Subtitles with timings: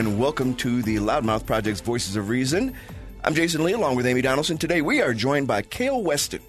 [0.00, 2.74] And welcome to the Loudmouth Project's Voices of Reason.
[3.22, 4.56] I'm Jason Lee, along with Amy Donaldson.
[4.56, 6.40] Today, we are joined by Kael Weston.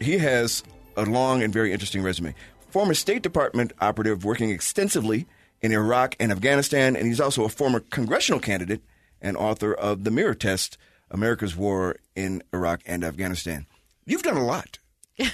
[0.00, 0.64] He has
[0.96, 2.34] a long and very interesting resume.
[2.70, 5.26] Former State Department operative working extensively
[5.60, 8.80] in Iraq and Afghanistan, and he's also a former congressional candidate
[9.20, 10.76] and author of The Mirror Test
[11.08, 13.66] America's War in Iraq and Afghanistan.
[14.06, 14.80] You've done a lot.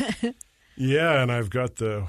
[0.80, 2.06] Yeah, and I've got the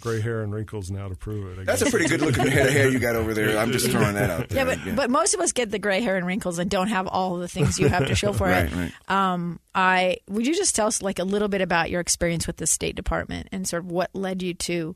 [0.00, 1.60] gray hair and wrinkles now to prove it.
[1.60, 3.58] I That's a pretty good looking head of hair you got over there.
[3.58, 4.76] I'm just throwing that out Yeah, there.
[4.84, 7.36] but but most of us get the gray hair and wrinkles and don't have all
[7.36, 8.72] the things you have to show for Right, it.
[8.74, 8.92] right.
[9.32, 12.56] Um, I would you just tell us like a little bit about your experience with
[12.56, 14.94] the State Department and sort of what led you to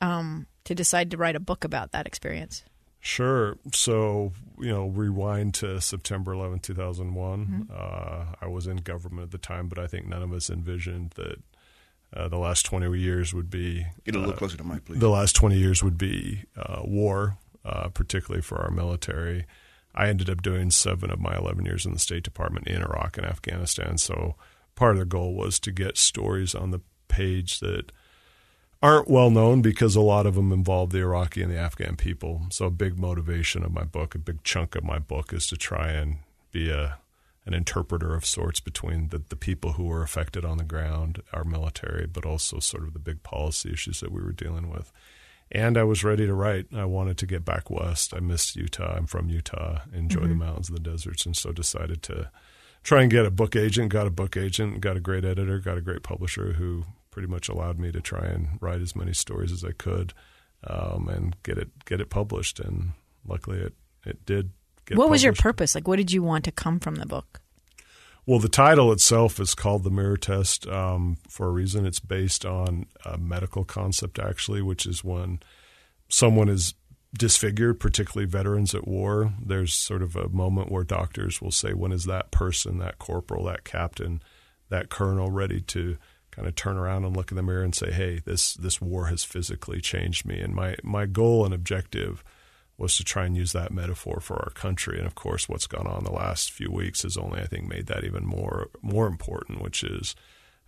[0.00, 2.64] um, to decide to write a book about that experience?
[3.04, 3.56] Sure.
[3.74, 7.68] So, you know, rewind to September 11, 2001.
[7.72, 11.10] Uh, I was in government at the time, but I think none of us envisioned
[11.16, 11.38] that
[12.14, 14.98] uh, the last 20 years would be Get a little uh, closer to Mike, please.
[14.98, 19.46] the last 20 years would be uh, war, uh, particularly for our military.
[19.94, 23.18] I ended up doing seven of my 11 years in the State Department in Iraq
[23.18, 23.98] and Afghanistan.
[23.98, 24.36] So
[24.74, 27.92] part of the goal was to get stories on the page that
[28.82, 32.42] aren't well known because a lot of them involve the Iraqi and the Afghan people.
[32.50, 35.56] So a big motivation of my book, a big chunk of my book is to
[35.56, 36.16] try and
[36.50, 36.98] be a
[37.44, 41.44] an interpreter of sorts between the, the people who were affected on the ground, our
[41.44, 44.92] military, but also sort of the big policy issues that we were dealing with.
[45.50, 46.66] And I was ready to write.
[46.74, 48.14] I wanted to get back west.
[48.14, 48.94] I missed Utah.
[48.96, 49.80] I'm from Utah.
[49.92, 52.30] Enjoy the mountains and the deserts, and so decided to
[52.82, 53.90] try and get a book agent.
[53.90, 54.80] Got a book agent.
[54.80, 55.58] Got a great editor.
[55.58, 59.12] Got a great publisher who pretty much allowed me to try and write as many
[59.12, 60.14] stories as I could,
[60.66, 62.58] um, and get it get it published.
[62.58, 62.92] And
[63.26, 63.74] luckily, it
[64.06, 64.52] it did.
[64.96, 65.74] What was your purpose?
[65.74, 67.40] Like, what did you want to come from the book?
[68.24, 71.84] Well, the title itself is called the Mirror Test um, for a reason.
[71.84, 75.40] It's based on a medical concept, actually, which is when
[76.08, 76.74] someone is
[77.18, 79.32] disfigured, particularly veterans at war.
[79.44, 83.44] There's sort of a moment where doctors will say, "When is that person, that corporal,
[83.46, 84.22] that captain,
[84.68, 85.98] that colonel, ready to?"
[86.30, 89.06] kind of turn around and look in the mirror and say, "Hey, this this war
[89.06, 92.24] has physically changed me." And my my goal and objective
[92.82, 94.98] was to try and use that metaphor for our country.
[94.98, 97.86] And of course, what's gone on the last few weeks has only, I think, made
[97.86, 100.16] that even more more important, which is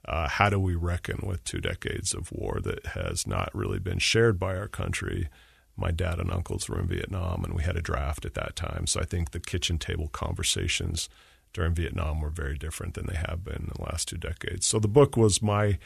[0.07, 3.99] uh, how do we reckon with two decades of war that has not really been
[3.99, 5.29] shared by our country.
[5.77, 8.87] My dad and uncles were in Vietnam, and we had a draft at that time.
[8.87, 11.09] So I think the kitchen table conversations
[11.53, 14.67] during Vietnam were very different than they have been in the last two decades.
[14.67, 15.79] So the book was my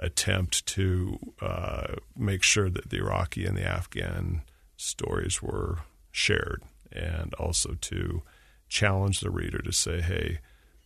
[0.00, 4.42] attempt to uh, make sure that the Iraqi and the Afghan
[4.78, 5.80] stories were
[6.10, 8.22] shared and also to
[8.68, 10.38] challenge the reader to say, hey,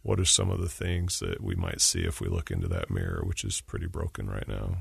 [0.02, 2.90] what are some of the things that we might see if we look into that
[2.90, 4.78] mirror, which is pretty broken right now?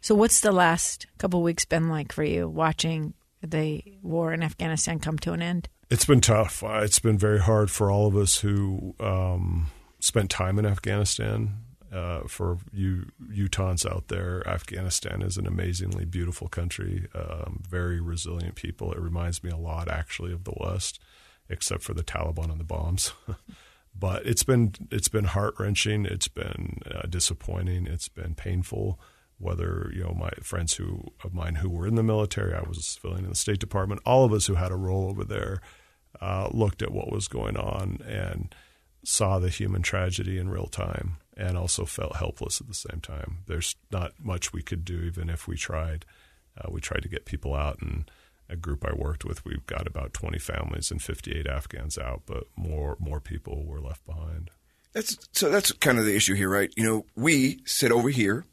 [0.00, 4.98] So, what's the last couple weeks been like for you watching the war in Afghanistan
[5.00, 5.68] come to an end?
[5.90, 6.62] It's been tough.
[6.62, 9.68] Uh, It's been very hard for all of us who um,
[10.00, 11.54] spent time in Afghanistan.
[11.92, 18.56] Uh, for you Utahns out there, Afghanistan is an amazingly beautiful country, um, very resilient
[18.56, 18.92] people.
[18.92, 21.00] It reminds me a lot, actually, of the West,
[21.48, 23.12] except for the Taliban and the bombs.
[23.98, 26.04] but it's been it's been heart wrenching.
[26.04, 27.86] It's been uh, disappointing.
[27.86, 29.00] It's been painful.
[29.38, 32.84] Whether you know my friends who of mine who were in the military, I was
[32.84, 34.02] civilian in the State Department.
[34.04, 35.60] All of us who had a role over there
[36.20, 38.54] uh, looked at what was going on and
[39.04, 43.38] saw the human tragedy in real time, and also felt helpless at the same time.
[43.46, 46.04] There's not much we could do, even if we tried.
[46.58, 48.10] Uh, we tried to get people out, and
[48.48, 52.44] a group I worked with, we've got about 20 families and 58 Afghans out, but
[52.56, 54.50] more more people were left behind.
[54.92, 55.50] That's so.
[55.50, 56.72] That's kind of the issue here, right?
[56.76, 58.44] You know, we sit over here,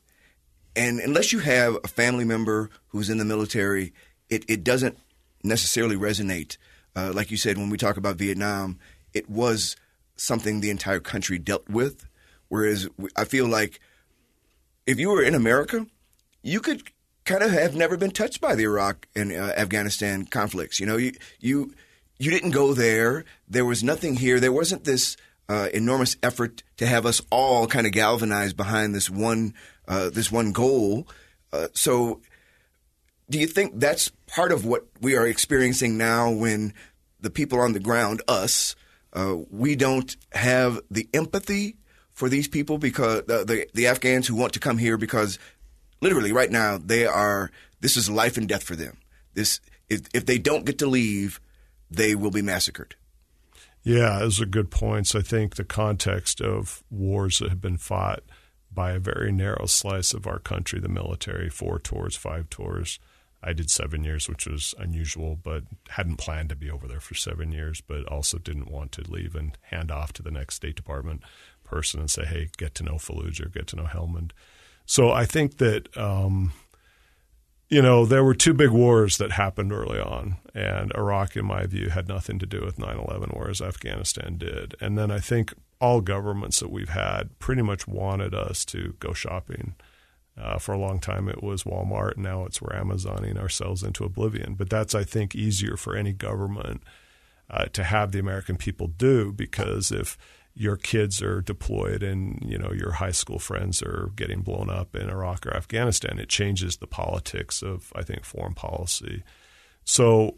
[0.76, 3.94] and unless you have a family member who's in the military,
[4.30, 5.00] it, it doesn't
[5.44, 6.58] necessarily resonate.
[6.96, 8.80] Uh, like you said, when we talk about Vietnam,
[9.14, 9.76] it was
[10.18, 12.06] something the entire country dealt with.
[12.56, 12.88] Whereas
[13.18, 13.82] I feel like
[14.86, 15.88] if you were in America,
[16.42, 16.84] you could
[17.26, 20.80] kind of have never been touched by the Iraq and uh, Afghanistan conflicts.
[20.80, 21.12] You know, you
[21.42, 21.74] you
[22.18, 23.26] you didn't go there.
[23.46, 24.40] There was nothing here.
[24.40, 25.18] There wasn't this
[25.50, 29.54] uh, enormous effort to have us all kind of galvanized behind this one
[29.86, 31.10] uh, this one goal.
[31.52, 32.22] Uh, so,
[33.30, 36.74] do you think that's part of what we are experiencing now when
[37.20, 38.78] the people on the ground, us,
[39.12, 41.76] uh, we don't have the empathy
[42.16, 45.38] for these people because uh, the the Afghans who want to come here because
[46.02, 47.52] literally right now they are
[47.82, 48.98] this is life and death for them.
[49.36, 49.60] This
[49.90, 51.40] if, if they don't get to leave,
[51.92, 52.96] they will be massacred.
[53.84, 55.14] Yeah, those are good points.
[55.14, 58.24] I think the context of wars that have been fought
[58.74, 62.98] by a very narrow slice of our country, the military, four tours, five tours.
[63.44, 67.14] I did seven years, which was unusual, but hadn't planned to be over there for
[67.14, 70.76] seven years, but also didn't want to leave and hand off to the next State
[70.76, 71.22] Department
[71.76, 74.32] person and say, hey, get to know Fallujah, get to know Helmand.
[74.86, 76.54] So I think that um,
[77.70, 81.66] you know, there were two big wars that happened early on, and Iraq, in my
[81.66, 84.76] view, had nothing to do with 9 11, whereas Afghanistan did.
[84.80, 89.14] And then I think all governments that we've had pretty much wanted us to go
[89.14, 89.76] shopping.
[90.38, 92.18] Uh, for a long time, it was Walmart.
[92.18, 94.56] Now it's we're Amazoning ourselves into oblivion.
[94.56, 96.84] But that's, I think, easier for any government
[97.50, 100.18] uh, to have the American people do because if
[100.56, 104.96] your kids are deployed and you know your high school friends are getting blown up
[104.96, 106.18] in Iraq or Afghanistan.
[106.18, 109.24] It changes the politics of I think foreign policy.
[109.84, 110.38] So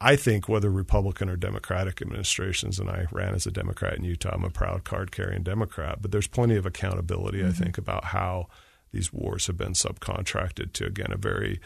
[0.00, 4.34] I think whether Republican or Democratic administrations, and I ran as a Democrat in Utah,
[4.34, 7.48] I'm a proud card carrying Democrat, but there's plenty of accountability, mm-hmm.
[7.48, 8.48] I think, about how
[8.92, 11.60] these wars have been subcontracted to, again, a very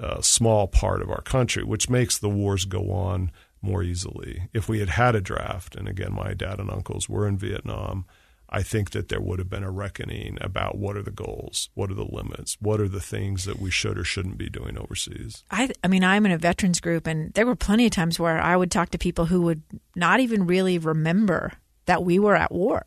[0.00, 3.30] uh, small part of our country, which makes the wars go on
[3.62, 4.48] more easily.
[4.52, 8.06] If we had had a draft, and again, my dad and uncles were in Vietnam,
[8.50, 11.90] I think that there would have been a reckoning about what are the goals, what
[11.90, 15.44] are the limits, what are the things that we should or shouldn't be doing overseas.
[15.50, 18.40] I, I mean, I'm in a veterans group, and there were plenty of times where
[18.40, 19.62] I would talk to people who would
[19.94, 21.52] not even really remember
[21.84, 22.84] that we were at war,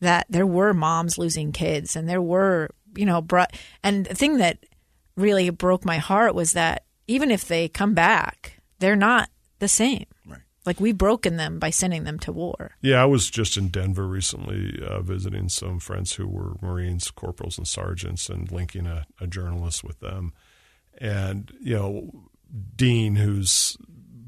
[0.00, 3.44] that there were moms losing kids, and there were, you know, bro-
[3.82, 4.66] and the thing that
[5.16, 10.06] really broke my heart was that even if they come back, they're not the same.
[10.26, 10.40] Right.
[10.66, 12.72] Like we've broken them by sending them to war.
[12.82, 17.56] Yeah, I was just in Denver recently uh, visiting some friends who were Marines, corporals,
[17.56, 20.34] and sergeants, and linking a, a journalist with them.
[20.98, 22.28] And you know,
[22.76, 23.78] Dean, who's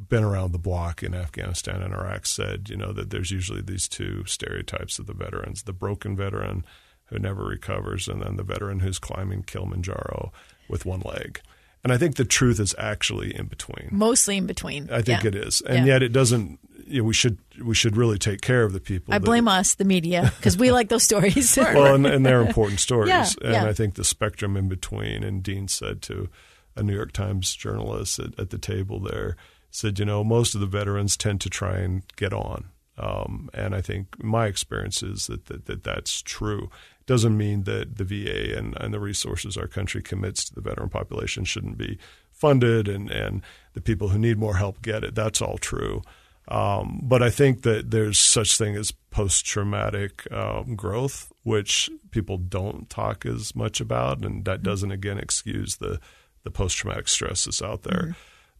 [0.08, 3.86] been around the block in Afghanistan and Iraq, said you know that there's usually these
[3.86, 6.64] two stereotypes of the veterans: the broken veteran
[7.06, 10.32] who never recovers, and then the veteran who's climbing Kilimanjaro
[10.68, 11.40] with one leg.
[11.82, 13.88] And I think the truth is actually in between.
[13.90, 14.90] Mostly in between.
[14.90, 15.28] I think yeah.
[15.28, 15.94] it is, and yeah.
[15.94, 16.58] yet it doesn't.
[16.86, 19.14] You know, we should we should really take care of the people.
[19.14, 21.56] I that, blame us, the media, because we like those stories.
[21.56, 23.56] well, and, and, they're important stories, yeah, and.
[23.68, 25.22] I think the spectrum in between.
[25.22, 26.28] And Dean said to
[26.76, 29.36] a New York Times journalist at, at the table there,
[29.70, 32.66] said, you know, most of the veterans tend to try and get on.
[32.98, 36.70] Um, and I think my experience is that, that, that that's true
[37.10, 40.88] doesn't mean that the VA and, and the resources our country commits to the veteran
[40.88, 41.98] population shouldn't be
[42.30, 43.42] funded and, and
[43.72, 45.16] the people who need more help get it.
[45.16, 46.02] That's all true.
[46.46, 52.38] Um, but I think that there's such thing as post traumatic um, growth, which people
[52.38, 55.98] don't talk as much about, and that doesn't again excuse the
[56.44, 58.02] the post traumatic stress that's out there.
[58.02, 58.12] Mm-hmm.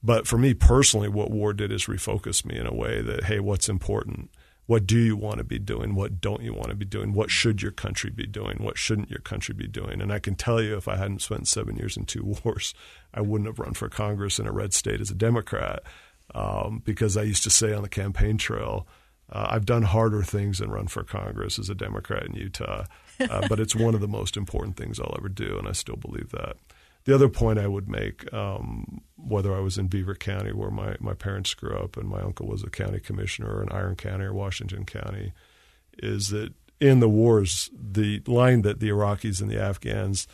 [0.03, 3.39] But for me personally, what war did is refocus me in a way that hey,
[3.39, 4.31] what's important?
[4.71, 5.97] What do you want to be doing?
[5.97, 7.13] What don't you want to be doing?
[7.13, 8.59] What should your country be doing?
[8.61, 10.01] What shouldn't your country be doing?
[10.01, 12.73] And I can tell you, if I hadn't spent seven years in two wars,
[13.13, 15.83] I wouldn't have run for Congress in a red state as a Democrat
[16.37, 18.87] um, because I used to say on the campaign trail,
[19.33, 22.85] uh, I've done harder things than run for Congress as a Democrat in Utah,
[23.19, 25.97] uh, but it's one of the most important things I'll ever do, and I still
[25.97, 26.55] believe that.
[27.05, 30.97] The other point I would make, um, whether I was in Beaver County, where my,
[31.01, 34.35] my parents grew up, and my uncle was a county commissioner in Iron County or
[34.35, 35.33] Washington County,
[35.99, 40.27] is that in the wars, the line that the Iraqis and the Afghans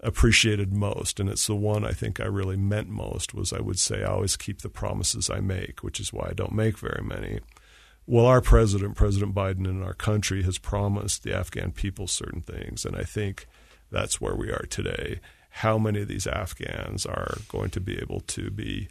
[0.00, 3.78] appreciated most, and it's the one I think I really meant most, was I would
[3.78, 7.02] say I always keep the promises I make, which is why I don't make very
[7.02, 7.40] many.
[8.06, 12.84] Well, our president, President Biden, in our country has promised the Afghan people certain things,
[12.84, 13.48] and I think
[13.90, 15.20] that's where we are today
[15.56, 18.88] how many of these Afghans are going to be able to be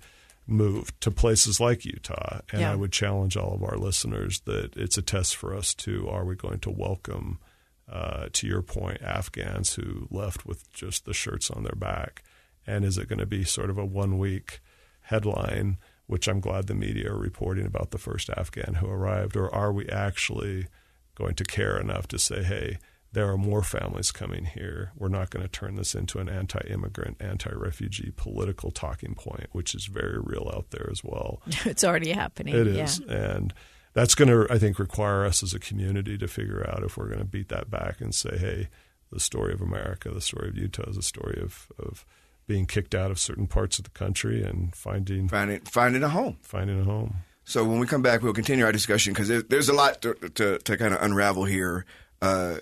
[0.48, 2.40] moved to places like Utah.
[2.52, 2.72] And yeah.
[2.72, 6.26] I would challenge all of our listeners that it's a test for us to are
[6.26, 7.40] we going to welcome,
[7.88, 12.24] uh, to your point, Afghans who left with just the shirts on their back?
[12.66, 14.60] And is it going to be sort of a one week
[15.02, 19.38] headline, which I'm glad the media are reporting about the first Afghan who arrived?
[19.38, 20.66] Or are we actually
[21.14, 22.80] going to care enough to say, hey,
[23.16, 24.92] there are more families coming here.
[24.98, 29.48] We're not going to turn this into an anti immigrant, anti refugee political talking point,
[29.54, 31.42] which is very real out there as well.
[31.66, 32.54] it's already happening.
[32.54, 33.00] It is.
[33.00, 33.14] Yeah.
[33.14, 33.54] And
[33.94, 37.08] that's going to, I think, require us as a community to figure out if we're
[37.08, 38.68] going to beat that back and say, hey,
[39.14, 42.06] the story of America, the story of Utah is a story of, of
[42.48, 46.36] being kicked out of certain parts of the country and finding finding finding a home.
[46.42, 47.16] Finding a home.
[47.46, 50.16] So when we come back, we'll continue our discussion because there, there's a lot to,
[50.16, 51.86] to, to kind of unravel here.
[52.22, 52.58] Uh,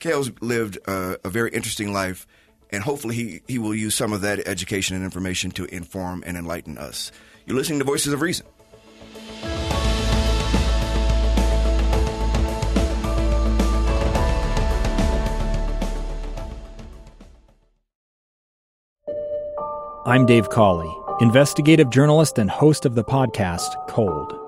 [0.00, 2.26] Kael's lived uh, a very interesting life,
[2.70, 6.36] and hopefully he, he will use some of that education and information to inform and
[6.36, 7.10] enlighten us.
[7.46, 8.46] You're listening to Voices of Reason.
[20.06, 20.90] I'm Dave Cawley,
[21.20, 24.47] investigative journalist and host of the podcast Cold.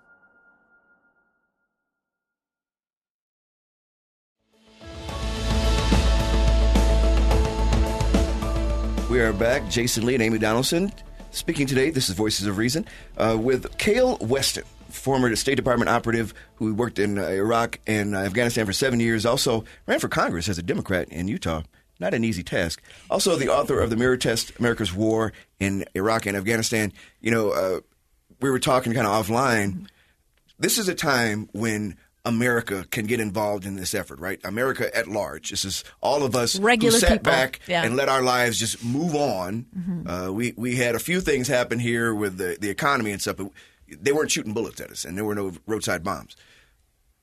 [9.11, 9.67] We are back.
[9.69, 10.89] Jason Lee and Amy Donaldson
[11.31, 11.89] speaking today.
[11.89, 12.87] This is Voices of Reason
[13.17, 18.19] uh, with Kael Weston, former State Department operative who worked in uh, Iraq and uh,
[18.19, 19.25] Afghanistan for seven years.
[19.25, 21.63] Also ran for Congress as a Democrat in Utah.
[21.99, 22.81] Not an easy task.
[23.09, 26.93] Also, the author of the Mirror Test: America's War in Iraq and Afghanistan.
[27.19, 27.81] You know, uh,
[28.39, 29.89] we were talking kind of offline.
[30.57, 34.39] This is a time when America can get involved in this effort, right?
[34.43, 35.49] America at large.
[35.49, 37.31] This is all of us Regular who sat people.
[37.31, 37.83] back yeah.
[37.83, 39.65] and let our lives just move on.
[39.75, 40.07] Mm-hmm.
[40.07, 43.37] Uh, we we had a few things happen here with the, the economy and stuff,
[43.37, 43.49] but
[43.87, 46.35] they weren't shooting bullets at us, and there were no roadside bombs.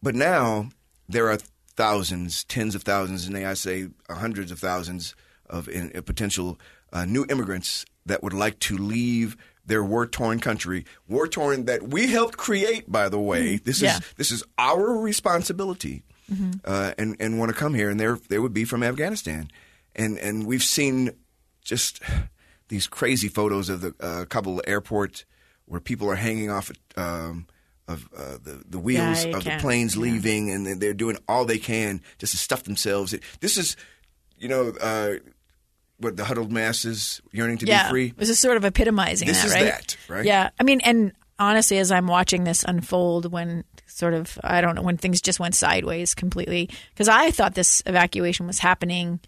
[0.03, 0.71] But now
[1.09, 1.39] there are
[1.77, 5.15] thousands, tens of thousands, and I say hundreds of thousands
[5.49, 6.59] of in, uh, potential
[6.93, 9.37] uh, new immigrants that would like to leave
[9.69, 12.91] their war torn country, war torn that we helped create.
[12.91, 13.65] By the way, Mm-hmm.
[13.65, 13.99] this yeah.
[13.99, 16.53] is this is our responsibility, mm-hmm.
[16.65, 19.51] uh, and and want to come here, and they they would be from Afghanistan,
[19.95, 21.11] and and we've seen
[21.63, 22.01] just
[22.69, 25.25] these crazy photos of the uh, Kabul airport
[25.67, 26.71] where people are hanging off.
[26.97, 27.47] Um,
[27.87, 30.03] of uh, the the wheels Yeah, of the can't- planes yeah.
[30.03, 33.15] leaving, and they're doing all they can just to stuff themselves.
[33.41, 33.77] This is,
[34.37, 35.15] you know, uh,
[35.99, 37.85] what the huddled masses yearning to yeah.
[37.85, 38.15] be free.
[38.17, 39.65] This is sort of epitomizing This that, is right?
[39.65, 40.25] that, right?
[40.25, 40.51] Yeah.
[40.59, 44.83] I mean, and honestly, as I'm watching this unfold, when sort of, I don't know,
[44.83, 49.21] when things just went sideways completely, because I thought this evacuation was happening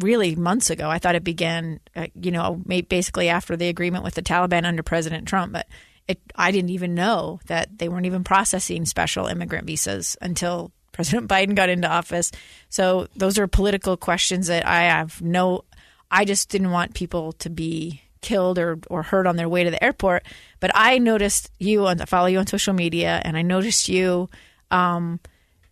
[0.00, 0.88] really months ago.
[0.88, 4.82] I thought it began, uh, you know, basically after the agreement with the Taliban under
[4.82, 5.66] President Trump, but
[6.08, 11.28] it, I didn't even know that they weren't even processing special immigrant visas until President
[11.28, 12.32] Biden got into office.
[12.68, 15.64] So those are political questions that I have no.
[16.10, 19.70] I just didn't want people to be killed or, or hurt on their way to
[19.70, 20.24] the airport.
[20.58, 24.28] But I noticed you on follow you on social media, and I noticed you
[24.70, 25.20] um,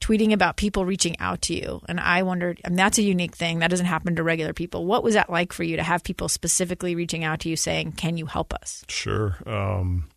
[0.01, 1.81] tweeting about people reaching out to you.
[1.89, 4.87] And I wondered, and that's a unique thing that doesn't happen to regular people.
[4.87, 7.93] What was that like for you to have people specifically reaching out to you saying,
[7.93, 9.37] "Can you help us?" Sure.
[9.47, 10.09] Um,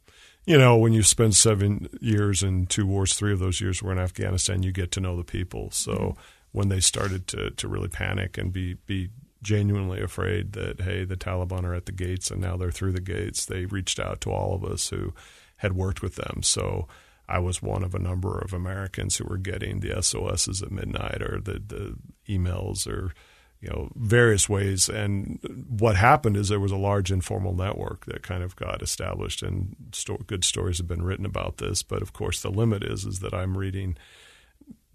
[0.45, 3.91] you know, when you spend seven years in two wars, three of those years were
[3.91, 5.69] in Afghanistan, you get to know the people.
[5.71, 6.15] So
[6.51, 9.09] when they started to, to really panic and be, be
[9.41, 13.01] genuinely afraid that, hey, the Taliban are at the gates and now they're through the
[13.01, 15.13] gates, they reached out to all of us who
[15.57, 16.41] had worked with them.
[16.43, 16.87] So
[17.27, 21.21] I was one of a number of Americans who were getting the SOSs at midnight
[21.21, 21.95] or the, the
[22.27, 23.13] emails or
[23.61, 24.89] you know various ways.
[24.89, 29.43] And what happened is there was a large informal network that kind of got established
[29.43, 31.83] and sto- good stories have been written about this.
[31.83, 33.97] But of course the limit is is that I'm reading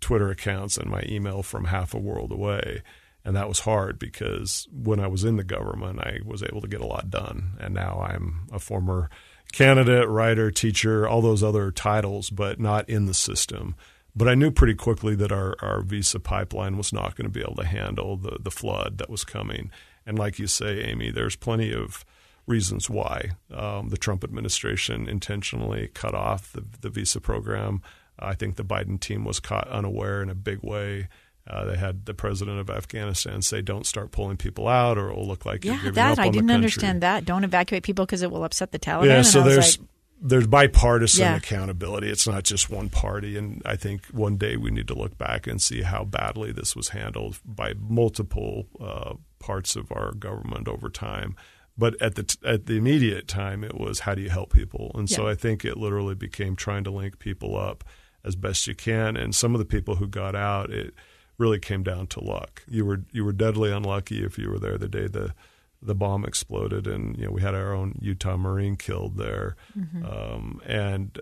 [0.00, 2.82] Twitter accounts and my email from half a world away
[3.26, 6.68] and that was hard because when I was in the government I was able to
[6.68, 9.11] get a lot done and now I'm a former
[9.52, 13.75] candidate writer teacher all those other titles but not in the system
[14.16, 17.42] but I knew pretty quickly that our, our visa pipeline was not going to be
[17.42, 19.71] able to handle the, the flood that was coming.
[20.06, 22.02] And like you say, Amy, there's plenty of
[22.47, 27.83] reasons why um, the Trump administration intentionally cut off the, the visa program.
[28.18, 31.09] I think the Biden team was caught unaware in a big way.
[31.48, 35.16] Uh, they had the president of Afghanistan say, "Don't start pulling people out, or it
[35.16, 37.24] will look like yeah, you're giving that up I on didn't the country." understand that.
[37.24, 39.06] Don't evacuate people because it will upset the Taliban.
[39.06, 39.88] Yeah, so I there's like,
[40.20, 41.36] there's bipartisan Yeah.
[41.36, 42.08] accountability.
[42.08, 45.46] It's not just one party, and I think one day we need to look back
[45.46, 50.88] and see how badly this was handled by multiple uh, parts of our government over
[50.88, 51.36] time.
[51.78, 54.90] But at the t- at the immediate time, it was how do you help people,
[54.94, 57.84] and so I think it literally became trying to link people up
[58.24, 59.16] as best you can.
[59.16, 60.94] And some of the people who got out, it
[61.38, 62.62] really came down to luck.
[62.68, 65.34] You were you were deadly unlucky if you were there the day the
[65.82, 70.04] the bomb exploded, and you know we had our own Utah Marine killed there, Mhm.
[70.10, 71.18] um, and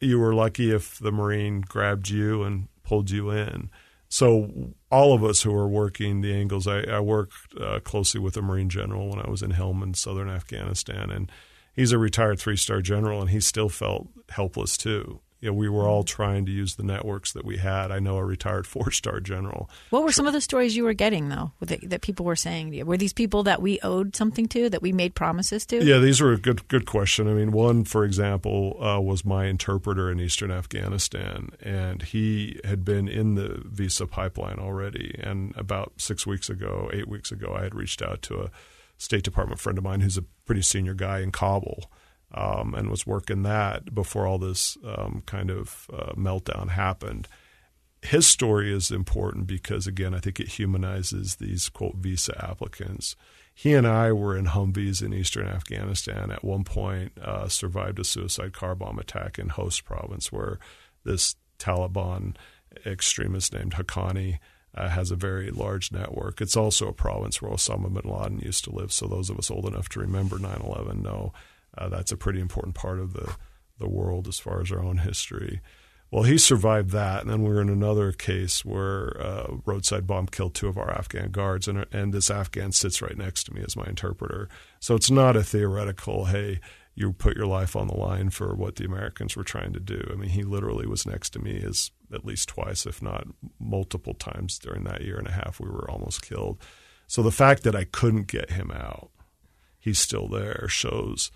[0.00, 3.70] you were lucky if the Marine grabbed you and pulled you in.
[4.08, 8.36] So all of us who are working the angles, I, I worked uh, closely with
[8.36, 11.30] a Marine general when I was in Helmand, southern Afghanistan, and
[11.72, 15.20] he's a retired three star general, and he still felt helpless too.
[15.40, 17.90] You know, we were all trying to use the networks that we had.
[17.90, 20.92] I know a retired four star general what were some of the stories you were
[20.92, 22.84] getting though that, that people were saying?
[22.86, 25.84] Were these people that we owed something to, that we made promises to?
[25.84, 27.28] Yeah, these were a good good question.
[27.28, 32.84] I mean, one, for example, uh, was my interpreter in eastern Afghanistan, and he had
[32.84, 35.18] been in the visa pipeline already.
[35.22, 38.50] And about six weeks ago, eight weeks ago, I had reached out to a
[38.96, 41.90] State Department friend of mine who's a pretty senior guy in Kabul.
[42.32, 47.26] Um, and was working that before all this um, kind of uh, meltdown happened
[48.02, 53.14] his story is important because again, I think it humanizes these quote visa applicants.
[53.52, 57.12] He and I were in Humvees in eastern Afghanistan at one point.
[57.18, 60.58] Uh, survived a suicide car bomb attack in Khost Province, where
[61.04, 62.36] this Taliban
[62.86, 64.38] extremist named Haqqani
[64.74, 66.40] uh, has a very large network.
[66.40, 68.92] It's also a province where Osama bin Laden used to live.
[68.92, 71.34] So those of us old enough to remember 9/11 know
[71.76, 73.34] uh, that's a pretty important part of the
[73.78, 75.60] the world as far as our own history.
[76.10, 80.26] Well, he survived that, and then we were in another case where a roadside bomb
[80.26, 83.62] killed two of our Afghan guards, and and this Afghan sits right next to me
[83.64, 84.48] as my interpreter.
[84.80, 86.60] So it's not a theoretical, hey,
[86.96, 90.06] you put your life on the line for what the Americans were trying to do.
[90.10, 93.28] I mean, he literally was next to me as at least twice, if not
[93.60, 95.60] multiple times during that year and a half.
[95.60, 96.60] We were almost killed.
[97.06, 99.10] So the fact that I couldn't get him out,
[99.78, 101.30] he's still there, shows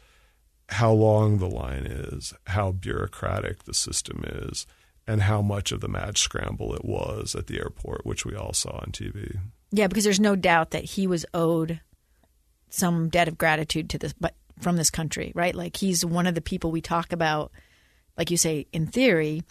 [0.70, 4.66] how long the line is, how bureaucratic the system is,
[5.06, 8.52] and how much of the mad scramble it was at the airport, which we all
[8.52, 9.38] saw on TV.
[9.70, 11.80] Yeah, because there's no doubt that he was owed
[12.70, 15.54] some debt of gratitude to this, but from this country, right?
[15.54, 17.52] Like he's one of the people we talk about,
[18.16, 19.42] like you say, in theory.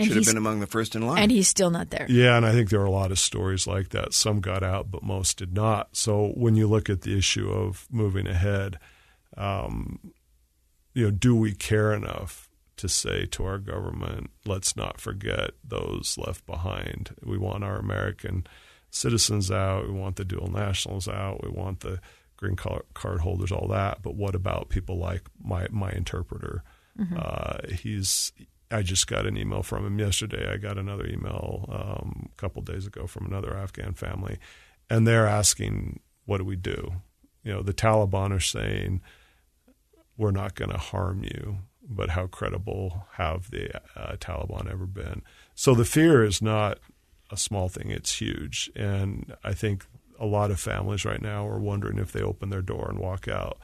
[0.00, 1.18] Should have been among the first in line.
[1.18, 2.06] And he's still not there.
[2.08, 4.14] Yeah, and I think there are a lot of stories like that.
[4.14, 5.96] Some got out, but most did not.
[5.96, 8.78] So when you look at the issue of moving ahead,
[9.36, 9.98] um,
[10.94, 16.16] you know, do we care enough to say to our government, let's not forget those
[16.18, 17.14] left behind?
[17.22, 18.46] We want our American
[18.90, 19.86] citizens out.
[19.86, 21.42] We want the dual nationals out.
[21.42, 22.00] We want the
[22.36, 24.02] green card card holders, all that.
[24.02, 26.62] But what about people like my my interpreter?
[26.98, 27.16] Mhm.
[27.18, 28.32] Uh, he's.
[28.70, 30.50] I just got an email from him yesterday.
[30.52, 34.38] I got another email um, a couple days ago from another Afghan family,
[34.90, 36.92] and they're asking, "What do we do?"
[37.44, 39.00] You know, the Taliban are saying,
[40.18, 45.22] "We're not going to harm you," but how credible have the uh, Taliban ever been?
[45.54, 46.78] So the fear is not
[47.30, 49.86] a small thing; it's huge, and I think
[50.18, 53.28] a lot of families right now are wondering if they open their door and walk
[53.28, 53.58] out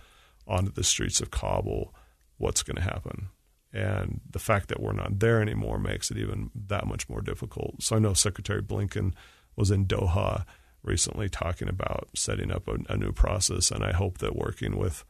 [0.47, 1.95] onto the streets of Kabul,
[2.39, 3.29] what's going to happen?
[3.73, 7.83] And the fact that we're not there anymore makes it even that much more difficult.
[7.83, 9.15] So I know Secretary Blinken
[9.57, 10.45] was in Doha
[10.83, 15.05] recently talking about setting up a, a new process, and I hope that working with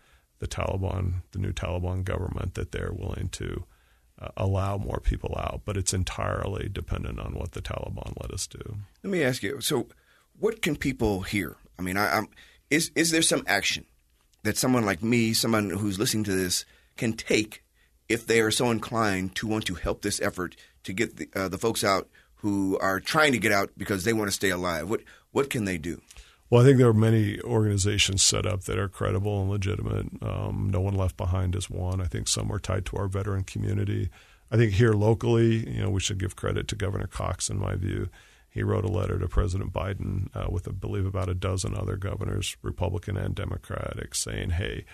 [0.45, 3.65] the Taliban, the new Taliban government, that they're willing to
[4.21, 5.63] uh, allow more people out.
[5.65, 8.77] But it's entirely dependent on what the Taliban let us do.
[9.03, 9.61] Let me ask you.
[9.63, 9.89] So,
[10.39, 11.57] what can people hear?
[11.79, 12.29] I mean, I, I'm,
[12.71, 13.87] is is there some action
[14.43, 17.65] that someone like me, someone who's listening to this, can take
[18.09, 21.49] if they are so inclined to want to help this effort to get the, uh,
[21.49, 24.91] the folks out who are trying to get out because they want to stay alive?
[24.91, 25.01] What
[25.33, 26.03] what can they do?
[26.55, 30.07] Well, I think there are many organizations set up that are credible and legitimate.
[30.23, 32.01] Um, no One Left Behind is one.
[32.01, 34.09] I think some are tied to our veteran community.
[34.53, 37.75] I think here locally, you know, we should give credit to Governor Cox, in my
[37.75, 38.09] view.
[38.49, 41.97] He wrote a letter to President Biden uh, with, I believe, about a dozen other
[41.97, 44.85] governors, Republican and Democratic, saying, hey,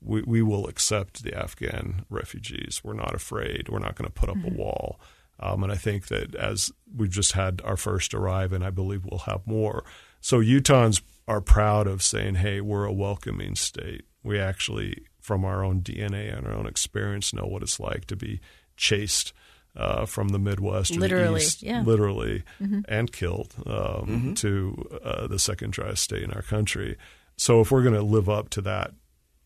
[0.00, 2.82] we, we will accept the Afghan refugees.
[2.84, 3.68] We're not afraid.
[3.68, 5.00] We're not going to put up a wall.
[5.40, 9.04] Um, and I think that as we've just had our first arrive, and I believe
[9.04, 9.82] we'll have more.
[10.20, 14.04] So Utahns are proud of saying, hey, we're a welcoming state.
[14.22, 18.16] We actually, from our own DNA and our own experience, know what it's like to
[18.16, 18.40] be
[18.76, 19.32] chased
[19.76, 21.82] uh, from the Midwest, or literally, the East, yeah.
[21.82, 22.80] literally, mm-hmm.
[22.88, 24.34] and killed um, mm-hmm.
[24.34, 26.96] to uh, the second driest state in our country.
[27.36, 28.92] So, if we're going to live up to that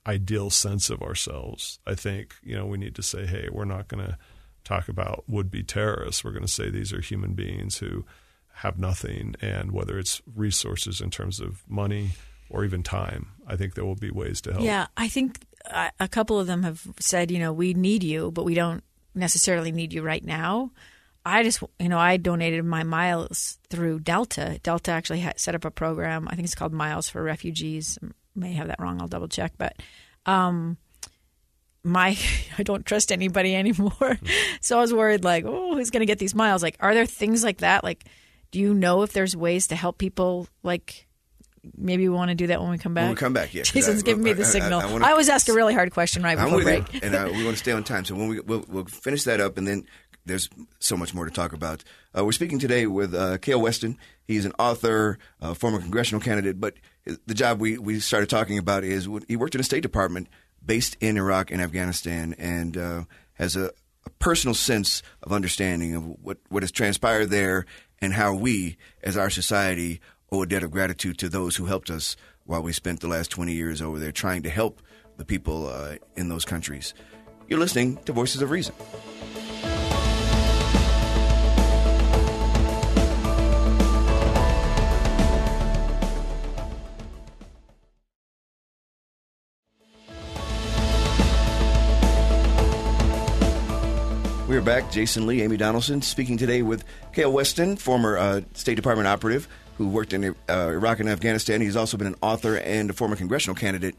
[0.07, 3.89] ideal sense of ourselves, I think you know we need to say, hey, we're not
[3.89, 4.17] going to
[4.65, 6.25] talk about would-be terrorists.
[6.25, 8.07] We're going to say these are human beings who
[8.63, 12.11] have nothing, and whether it's resources in terms of money
[12.49, 14.65] or even time, I think there will be ways to help.
[14.65, 18.31] Yeah, I think uh, a couple of them have said, you know, we need you,
[18.31, 18.85] but we don't
[19.17, 20.71] necessarily need you right now.
[21.25, 24.61] I just, you know, I donated my miles through Delta.
[24.63, 26.29] Delta actually set up a program.
[26.29, 27.99] I think it's called Miles for Refugees.
[28.37, 29.01] May have that wrong.
[29.01, 29.53] I'll double check.
[29.59, 29.77] But
[30.25, 30.77] um,
[31.83, 32.17] my,
[32.59, 34.19] I don't trust anybody anymore.
[34.61, 36.63] so I was worried, like, oh, who's going to get these miles?
[36.63, 37.83] Like, are there things like that?
[37.83, 38.05] Like,
[38.53, 41.09] do you know if there's ways to help people like
[41.77, 43.05] maybe we want to do that when we come back.
[43.05, 43.63] When we come back, yeah.
[43.63, 44.81] Jason's I, giving me the signal.
[44.81, 47.15] I, I, wanna, I, always ask a really hard question right before break, you, and
[47.15, 48.05] uh, we want to stay on time.
[48.05, 49.87] So when we we'll, we'll, finish that up, and then
[50.27, 51.83] there's so much more to talk about.
[52.17, 53.99] Uh, we're speaking today with uh, Weston.
[54.27, 55.19] He's an author,
[55.55, 56.75] former congressional candidate, but
[57.27, 60.29] the job we we started talking about is he worked in the State Department
[60.65, 63.71] based in Iraq and Afghanistan, and uh, has a,
[64.05, 67.67] a personal sense of understanding of what what has transpired there
[68.03, 71.89] and how we, as our society, owe a debt of gratitude to those who helped
[71.89, 74.83] us while we spent the last 20 years over there trying to help
[75.17, 76.93] the people uh, in those countries.
[77.49, 78.75] You're listening to Voices of Reason.
[94.53, 94.91] We are back.
[94.91, 96.85] Jason Lee, Amy Donaldson, speaking today with
[97.15, 101.63] Kael Weston, former uh, State Department operative who worked in uh, Iraq and Afghanistan.
[101.63, 103.95] He's also been an author and a former congressional candidate.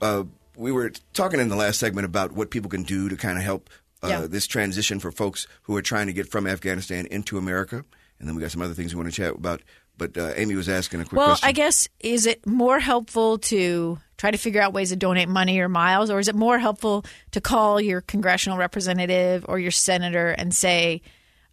[0.00, 0.22] Uh,
[0.56, 3.42] we were talking in the last segment about what people can do to kind of
[3.42, 3.70] help
[4.04, 4.20] uh, yeah.
[4.28, 7.84] this transition for folks who are trying to get from Afghanistan into America.
[8.20, 9.62] And then we got some other things we want to chat about.
[9.96, 11.44] But uh, Amy was asking a quick well, question.
[11.44, 15.28] Well, I guess, is it more helpful to try to figure out ways to donate
[15.28, 19.70] money or miles, or is it more helpful to call your congressional representative or your
[19.70, 21.00] senator and say,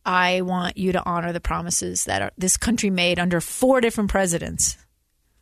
[0.05, 4.77] I want you to honor the promises that this country made under four different presidents?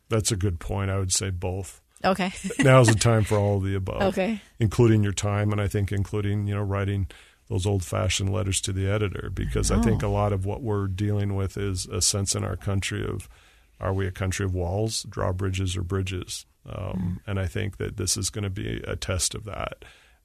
[0.08, 0.90] That's a good point.
[0.90, 1.80] I would say both.
[2.04, 2.32] Okay.
[2.58, 4.02] Now's the time for all of the above.
[4.02, 4.40] Okay.
[4.60, 7.08] Including your time, and I think including you know writing
[7.48, 9.78] those old-fashioned letters to the editor, because oh.
[9.78, 13.06] I think a lot of what we're dealing with is a sense in our country
[13.06, 13.28] of
[13.80, 16.46] are we a country of walls, drawbridges, or bridges?
[16.68, 17.20] Um, mm.
[17.26, 19.84] And I think that this is going to be a test of that.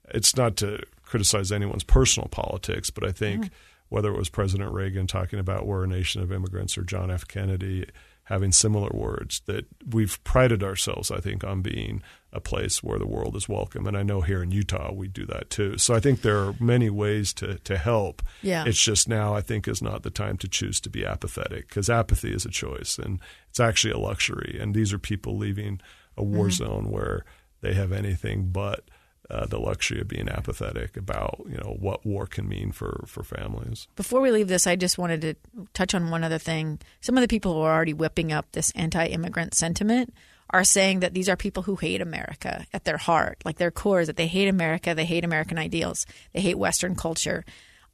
[0.10, 3.50] It's not to criticize anyone's personal politics, but I think mm.
[3.90, 7.28] whether it was President Reagan talking about we're a nation of immigrants or John F.
[7.28, 7.88] Kennedy
[8.30, 13.08] having similar words, that we've prided ourselves, I think, on being a place where the
[13.08, 13.88] world is welcome.
[13.88, 15.78] And I know here in Utah we do that too.
[15.78, 18.22] So I think there are many ways to, to help.
[18.42, 18.66] Yeah.
[18.66, 21.90] It's just now I think is not the time to choose to be apathetic because
[21.90, 24.58] apathy is a choice and it's actually a luxury.
[24.62, 25.82] And these are people leaving–
[26.20, 26.64] a war mm-hmm.
[26.64, 27.26] zone where
[27.62, 28.84] they have anything but
[29.30, 33.24] uh, the luxury of being apathetic about you know what war can mean for for
[33.24, 33.88] families.
[33.96, 35.36] Before we leave this, I just wanted to
[35.74, 36.80] touch on one other thing.
[37.02, 40.14] Some of the people who are already whipping up this anti-immigrant sentiment
[40.52, 44.02] are saying that these are people who hate America at their heart, like their core
[44.02, 47.46] is that they hate America, they hate American ideals, they hate Western culture.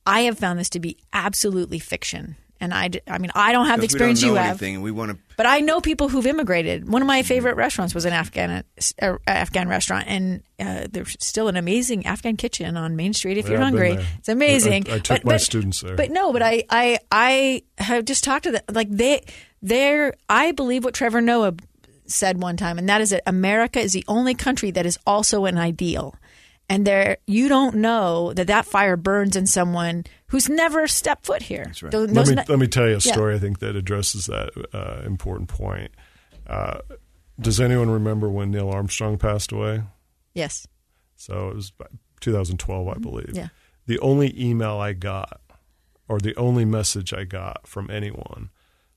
[0.05, 2.37] I have found this to be absolutely fiction.
[2.61, 4.61] And I, I mean, I don't have the experience you have.
[4.61, 4.81] Anything.
[4.81, 6.87] We want to, but I know people who've immigrated.
[6.87, 8.63] One of my favorite restaurants was an Afghan
[9.01, 13.37] uh, Afghan restaurant, and uh, there's still an amazing Afghan kitchen on Main Street.
[13.37, 14.89] If yeah, you're hungry, it's amazing.
[14.89, 15.95] I, I took but, my but, students there.
[15.95, 18.61] But no, but I, I, I have just talked to them.
[18.71, 19.25] Like they,
[19.61, 20.13] they're.
[20.29, 21.55] I believe what Trevor Noah
[22.07, 25.45] said one time, and that is that America is the only country that is also
[25.45, 26.15] an ideal
[26.69, 31.41] and there you don't know that that fire burns in someone who's never stepped foot
[31.41, 31.71] here.
[31.81, 31.93] Right.
[31.93, 33.33] Let me let me tell you a story.
[33.33, 33.37] Yeah.
[33.37, 35.91] I think that addresses that uh, important point.
[36.47, 36.79] Uh,
[37.39, 39.83] does anyone remember when Neil Armstrong passed away?
[40.33, 40.67] Yes.
[41.15, 41.71] So it was
[42.21, 43.31] 2012, I believe.
[43.33, 43.49] Yeah.
[43.87, 45.41] The only email I got,
[46.07, 48.49] or the only message I got from anyone,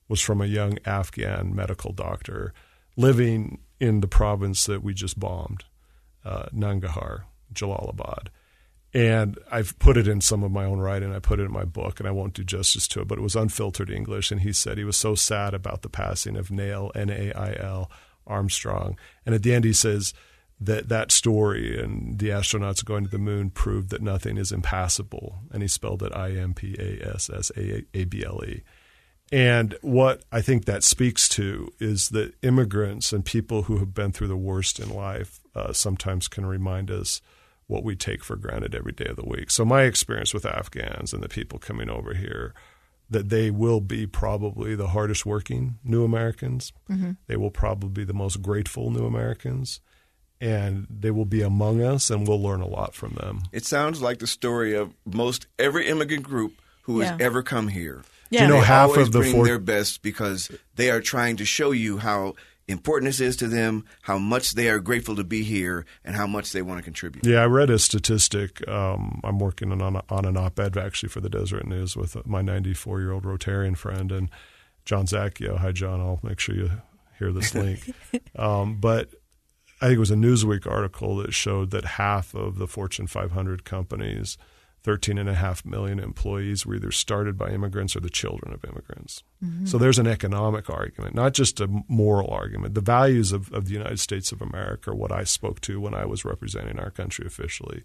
[0.07, 2.53] was from a young Afghan medical doctor
[2.97, 5.65] living in the province that we just bombed,
[6.25, 8.27] uh, Nangarhar Jalalabad.
[8.93, 11.13] And I've put it in some of my own writing.
[11.13, 13.21] I put it in my book, and I won't do justice to it, but it
[13.21, 14.31] was unfiltered English.
[14.31, 17.53] And he said he was so sad about the passing of Nail, N A I
[17.59, 17.91] L,
[18.25, 18.97] Armstrong.
[19.25, 20.13] And at the end, he says
[20.59, 25.39] that that story and the astronauts going to the moon proved that nothing is impassable.
[25.51, 28.63] And he spelled it I M P A S S A B L E.
[29.31, 34.11] And what I think that speaks to is that immigrants and people who have been
[34.11, 37.21] through the worst in life uh, sometimes can remind us
[37.69, 39.51] what we take for granted every day of the week.
[39.51, 42.53] So my experience with Afghans and the people coming over here,
[43.09, 46.73] that they will be probably the hardest working new Americans.
[46.89, 47.11] Mm-hmm.
[47.27, 49.81] They will probably be the most grateful new Americans.
[50.41, 53.41] And they will be among us, and we'll learn a lot from them.
[53.51, 56.53] It sounds like the story of most every immigrant group
[56.83, 57.11] who Yeah.
[57.11, 58.03] has ever come here.
[58.31, 61.01] Do you know They half always of the bring four- their best because they are
[61.01, 62.35] trying to show you how
[62.69, 66.27] important this is to them, how much they are grateful to be here, and how
[66.27, 67.25] much they want to contribute.
[67.25, 68.65] Yeah, I read a statistic.
[68.67, 73.01] Um, I'm working on, on an op-ed actually for the Deseret News with my 94
[73.01, 74.29] year old Rotarian friend and
[74.85, 75.57] John Zacchio.
[75.57, 75.99] Hi, John.
[75.99, 76.71] I'll make sure you
[77.17, 77.93] hear this link.
[78.35, 79.09] um, but
[79.81, 83.63] I think it was a Newsweek article that showed that half of the Fortune 500
[83.63, 84.37] companies,
[84.83, 88.63] 13 and a half million employees, were either started by immigrants or the children of
[88.63, 89.23] immigrants.
[89.43, 89.65] Mm-hmm.
[89.65, 92.75] So there's an economic argument, not just a moral argument.
[92.75, 95.93] The values of, of the United States of America are what I spoke to when
[95.93, 97.83] I was representing our country officially,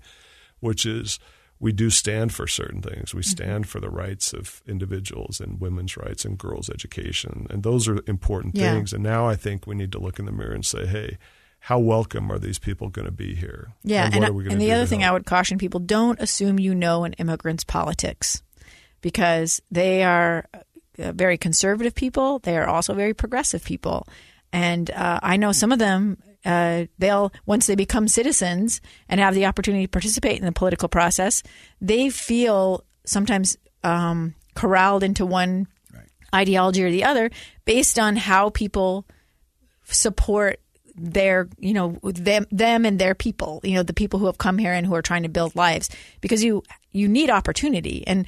[0.60, 1.18] which is
[1.60, 3.14] we do stand for certain things.
[3.14, 3.30] We mm-hmm.
[3.30, 7.46] stand for the rights of individuals and women's rights and girls' education.
[7.50, 8.72] And those are important Yeah.
[8.72, 8.92] things.
[8.92, 11.18] And now I think we need to look in the mirror and say, hey,
[11.64, 13.72] how welcome are these people going to be here?
[13.82, 15.80] Yeah, and and, what are we and the other to thing I would caution people:
[15.80, 18.42] don't assume you know an immigrant's politics,
[19.00, 20.44] because they are
[20.98, 22.38] uh, very conservative people.
[22.40, 24.06] They are also very progressive people,
[24.52, 26.18] and uh, I know some of them.
[26.44, 30.90] Uh, they'll once they become citizens and have the opportunity to participate in the political
[30.90, 31.42] process,
[31.80, 35.66] they feel sometimes um, corralled into one
[36.34, 37.30] ideology or the other
[37.64, 39.06] based on how people
[39.84, 40.60] support
[40.96, 44.58] their you know them them and their people you know the people who have come
[44.58, 48.26] here and who are trying to build lives because you you need opportunity and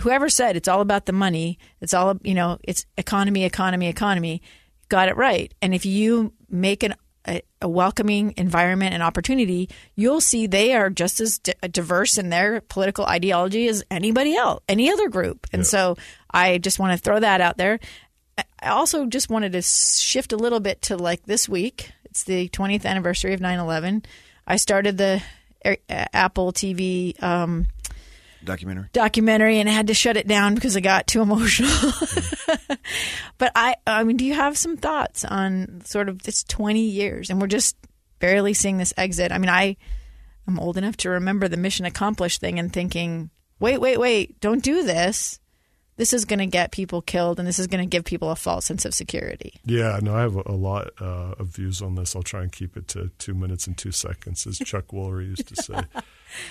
[0.00, 4.42] whoever said it's all about the money it's all you know it's economy economy economy
[4.88, 6.94] got it right and if you make an
[7.28, 12.30] a, a welcoming environment and opportunity, you'll see they are just as di- diverse in
[12.30, 15.46] their political ideology as anybody else, any other group.
[15.52, 15.96] And so
[16.30, 17.78] I just want to throw that out there.
[18.62, 21.92] I also just wanted to shift a little bit to like this week.
[22.10, 24.04] It's the 20th anniversary of 9 11.
[24.46, 25.22] I started the
[25.64, 27.66] uh, Apple TV um,
[28.42, 28.86] Documentary.
[28.92, 31.70] documentary and I had to shut it down because I got too emotional.
[33.38, 37.30] but I, I mean, do you have some thoughts on sort of this 20 years
[37.30, 37.76] and we're just
[38.18, 39.30] barely seeing this exit?
[39.30, 39.76] I mean, I
[40.48, 44.62] am old enough to remember the mission accomplished thing and thinking, wait, wait, wait, don't
[44.62, 45.38] do this.
[46.00, 48.34] This is going to get people killed and this is going to give people a
[48.34, 49.60] false sense of security.
[49.66, 52.16] Yeah, no, I have a, a lot uh, of views on this.
[52.16, 55.48] I'll try and keep it to two minutes and two seconds, as Chuck Woolery used
[55.48, 55.82] to say.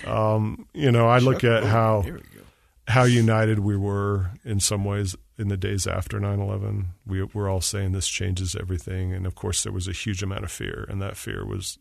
[0.05, 2.45] Um, you know, I look at how Here we go.
[2.89, 7.61] how united we were in some ways in the days after 9-11 we were all
[7.61, 11.01] saying this changes everything and of course there was a huge amount of fear and
[11.01, 11.79] that fear was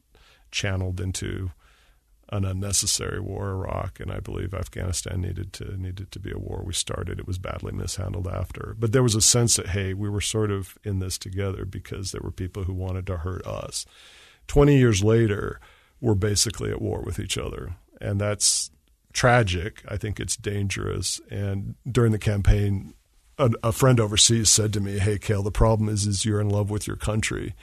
[0.51, 1.51] channeled into
[2.31, 6.63] an unnecessary war Iraq and I believe Afghanistan needed to needed to be a war
[6.65, 10.09] we started it was badly mishandled after but there was a sense that hey we
[10.09, 13.87] were sort of in this together because there were people who wanted to hurt us
[14.47, 15.61] 20 years later
[16.01, 18.71] we're basically at war with each other and that's
[19.19, 19.83] tragic.
[19.89, 21.21] I think it's dangerous.
[21.31, 22.95] And during the campaign,
[23.37, 26.49] a, a friend overseas said to me, "Hey, Kael, the problem is is you're in
[26.49, 27.55] love with your country,"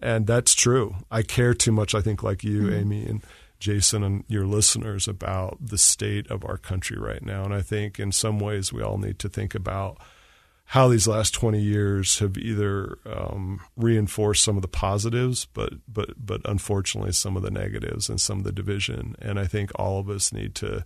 [0.00, 0.96] and that's true.
[1.10, 1.94] I care too much.
[1.94, 2.74] I think, like you, mm-hmm.
[2.74, 3.24] Amy, and
[3.62, 7.44] Jason, and your listeners, about the state of our country right now.
[7.44, 9.98] And I think, in some ways, we all need to think about
[10.66, 16.14] how these last 20 years have either um, reinforced some of the positives, but but
[16.16, 19.14] but unfortunately some of the negatives and some of the division.
[19.20, 20.84] And I think all of us need to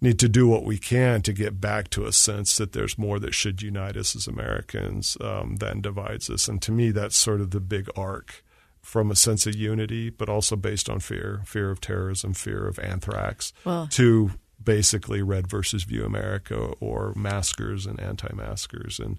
[0.00, 3.18] need to do what we can to get back to a sense that there's more
[3.18, 6.48] that should unite us as Americans um, than divides us.
[6.48, 8.42] And to me, that's sort of the big arc
[8.82, 12.78] from a sense of unity, but also based on fear, fear of terrorism, fear of
[12.78, 18.98] anthrax, Well- to basically Red versus Blue America or maskers and anti-maskers.
[18.98, 19.18] And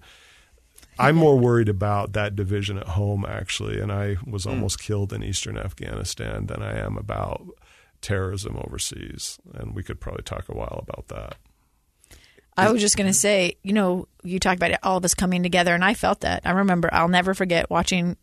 [0.98, 3.80] I'm more worried about that division at home, actually.
[3.80, 4.50] And I was hmm.
[4.50, 7.46] almost killed in eastern Afghanistan than I am about
[8.00, 9.38] terrorism overseas.
[9.54, 11.36] And we could probably talk a while about that.
[12.56, 15.42] I was just going to say, you know, you talked about all of us coming
[15.42, 16.42] together, and I felt that.
[16.44, 18.16] I remember, I'll never forget watching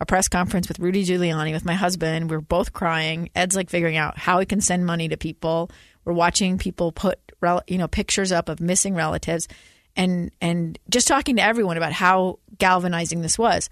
[0.00, 2.30] a press conference with Rudy Giuliani with my husband.
[2.30, 3.30] We were both crying.
[3.34, 5.70] Ed's like figuring out how he can send money to people.
[6.04, 7.18] We're watching people put,
[7.66, 9.48] you know, pictures up of missing relatives,
[9.96, 13.68] and and just talking to everyone about how galvanizing this was.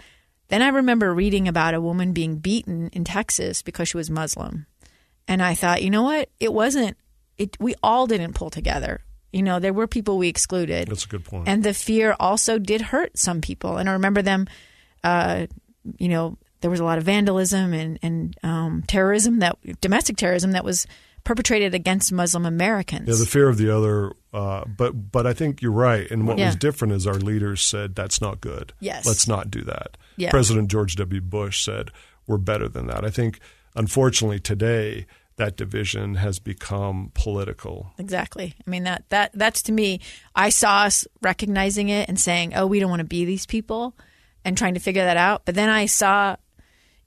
[0.49, 4.67] Then I remember reading about a woman being beaten in Texas because she was Muslim.
[5.27, 6.31] And I thought, you know what?
[6.39, 6.97] It wasn't.
[7.37, 7.57] It.
[7.61, 9.03] We all didn't pull together.
[9.33, 10.89] You know, there were people we excluded.
[10.89, 11.49] That's a good point.
[11.49, 13.77] And the fear also did hurt some people.
[13.77, 14.47] And I remember them,
[15.03, 15.47] uh,
[15.99, 20.53] you know, there was a lot of vandalism and, and um, terrorism that domestic terrorism
[20.53, 20.87] that was
[21.25, 23.09] perpetrated against Muslim Americans.
[23.09, 24.13] Yeah, the fear of the other.
[24.33, 26.09] Uh, but but I think you're right.
[26.11, 26.47] And what Yeah.
[26.47, 28.73] was different is our leaders said that's not good.
[28.81, 29.07] Yes.
[29.07, 29.97] let's not do that.
[30.17, 30.31] Yeah.
[30.31, 31.21] President George W.
[31.21, 31.91] Bush said
[32.27, 33.05] we're better than that.
[33.05, 33.41] I think
[33.75, 37.93] unfortunately today that division has become political.
[37.99, 38.55] Exactly.
[38.67, 40.01] I mean that that that's to me.
[40.35, 43.95] I saw us recognizing it and saying, "Oh, we don't want to be these people,"
[44.47, 45.43] and trying to figure that out.
[45.45, 46.37] But then I saw,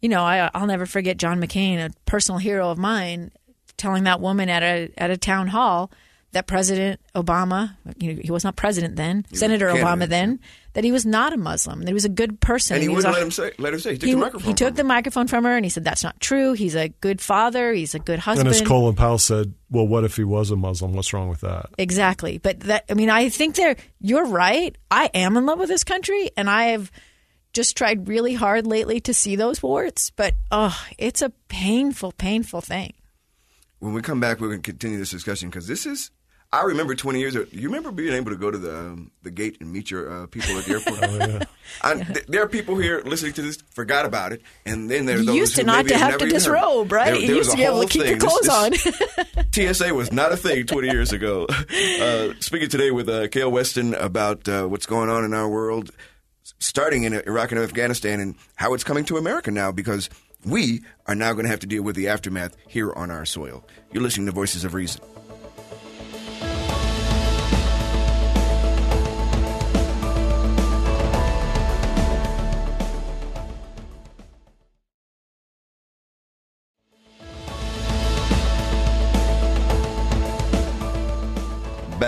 [0.02, 3.32] you know, I, I'll never forget John McCain, a personal hero of mine,
[3.78, 5.89] telling that woman at a at a town hall
[6.32, 9.69] that President Obama, you know, he was not president then, Senator.
[9.69, 10.39] Obama then,
[10.73, 12.75] that he was not a Muslim, that he was a good person.
[12.75, 13.52] And he, was wouldn't a- let him say.
[13.58, 13.93] Let her say.
[13.93, 14.47] He took he, the microphone.
[14.47, 14.88] he took from the her.
[14.88, 16.54] microphone from her and he said that's not true.
[16.54, 17.73] He's a good father.
[17.73, 18.47] He's a good husband.
[18.47, 20.93] And as Colin Powell said, well, what if he was a Muslim?
[20.93, 21.69] What's wrong with that?
[21.80, 22.38] Exactly.
[22.38, 24.78] But that I mean I think there you're right.
[24.91, 26.91] I am in love with this country and I have
[27.53, 32.62] just tried really hard lately to see those warts, but oh, it's a painful painful
[32.62, 32.93] thing.
[33.79, 36.12] When we come back, we're going to continue this discussion because this is.
[36.51, 37.45] I remember 20 years ago.
[37.51, 40.25] You remember being able to go to the um, the gate and meet your uh,
[40.25, 40.99] people at the airport?
[41.03, 41.43] oh, yeah.
[41.83, 45.19] I, th- there are people here listening to this forgot about it, and then there's
[45.21, 46.33] You those used to not to have to even heard.
[46.33, 47.12] disrobe, right?
[47.12, 48.19] There- you used to a be able to keep your thing.
[48.19, 49.35] This- clothes on.
[49.51, 51.45] this- TSA was not a thing 20 years ago.
[52.01, 55.91] Uh, speaking today with uh, Kael Weston about uh, what's going on in our world,
[56.60, 60.10] starting in Iraq and Afghanistan, and how it's coming to America now because
[60.45, 63.65] we are now going to have to deal with the aftermath here on our soil.
[63.91, 65.02] You're listening to Voices of Reason.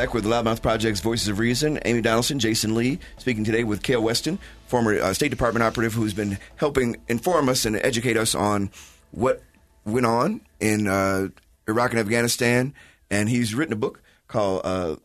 [0.02, 4.02] Back with Loudmouth Project's Voices of Reason, Amy Donaldson, Jason Lee, speaking today with Kael
[4.02, 8.72] Weston, former uh, State Department operative who's been helping inform us and educate us on
[9.12, 9.44] what
[9.86, 11.28] went on in uh,
[11.68, 12.74] Iraq and Afghanistan.
[13.12, 14.96] And he's written a book called uh,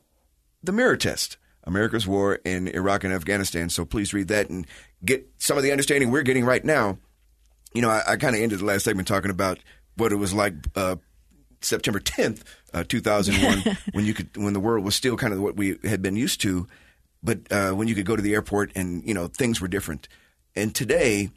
[0.64, 3.68] The Mirror Test America's War in Iraq and Afghanistan.
[3.68, 4.66] So please read that and
[5.04, 6.96] get some of the understanding we're getting right now.
[7.74, 9.58] You know, I, I kind of ended the last segment talking about
[9.96, 10.96] what it was like uh,
[11.60, 12.42] September 10th,
[12.74, 16.02] uh, 2001, when you could, when the world was still kind of what we had
[16.02, 16.66] been used to,
[17.22, 20.08] but uh, when you could go to the airport and you know things were different.
[20.54, 21.30] And today,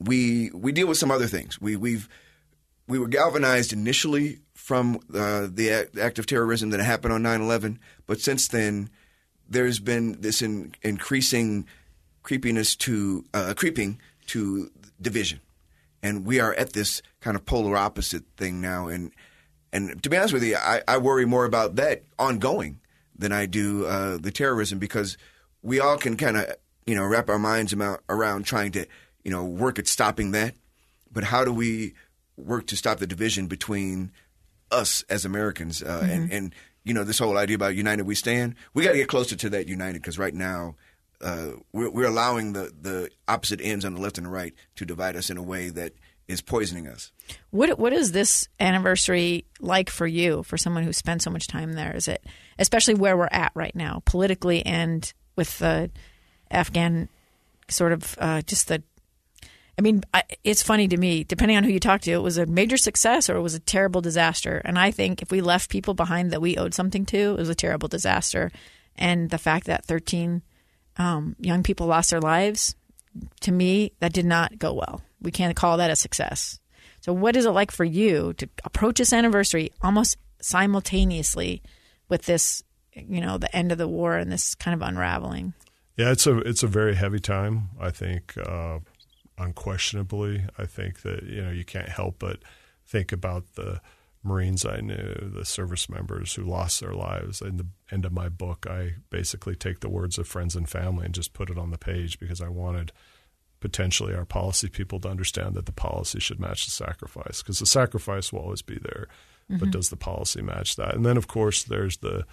[0.00, 1.60] we we deal with some other things.
[1.60, 2.08] We we've
[2.86, 8.20] we were galvanized initially from uh, the act, of terrorism that happened on 9/11, but
[8.20, 8.90] since then,
[9.48, 11.66] there's been this in, increasing
[12.22, 15.40] creepiness to uh, creeping to division,
[16.02, 18.88] and we are at this kind of polar opposite thing now.
[18.88, 19.12] And
[19.74, 22.78] and to be honest with you, I, I worry more about that ongoing
[23.18, 25.18] than I do uh, the terrorism because
[25.62, 26.54] we all can kind of
[26.86, 28.86] you know wrap our minds about, around trying to
[29.24, 30.54] you know work at stopping that,
[31.12, 31.94] but how do we
[32.36, 34.12] work to stop the division between
[34.70, 38.54] us as Americans uh, and and you know this whole idea about united we stand?
[38.74, 40.76] We got to get closer to that united because right now.
[41.20, 44.84] Uh, we're, we're allowing the, the opposite ends on the left and the right to
[44.84, 45.94] divide us in a way that
[46.26, 47.12] is poisoning us.
[47.50, 50.42] What what is this anniversary like for you?
[50.42, 52.24] For someone who spent so much time there, is it
[52.58, 55.90] especially where we're at right now, politically and with the
[56.50, 57.08] Afghan
[57.68, 58.82] sort of uh, just the.
[59.76, 61.24] I mean, I, it's funny to me.
[61.24, 63.60] Depending on who you talk to, it was a major success or it was a
[63.60, 64.62] terrible disaster.
[64.64, 67.48] And I think if we left people behind that we owed something to, it was
[67.48, 68.52] a terrible disaster.
[68.94, 70.42] And the fact that thirteen
[70.96, 72.76] um, young people lost their lives,
[73.40, 75.02] to me, that did not go well.
[75.24, 76.60] We can't call that a success.
[77.00, 81.62] So, what is it like for you to approach this anniversary almost simultaneously
[82.08, 85.54] with this, you know, the end of the war and this kind of unraveling?
[85.96, 87.70] Yeah, it's a it's a very heavy time.
[87.80, 88.78] I think uh,
[89.38, 92.38] unquestionably, I think that you know you can't help but
[92.86, 93.80] think about the
[94.24, 97.42] Marines I knew, the service members who lost their lives.
[97.42, 101.04] In the end of my book, I basically take the words of friends and family
[101.04, 102.92] and just put it on the page because I wanted
[103.64, 107.64] potentially our policy people to understand that the policy should match the sacrifice because the
[107.64, 109.08] sacrifice will always be there,
[109.48, 110.94] but does the policy match that?
[110.94, 112.26] And then, of course, there's the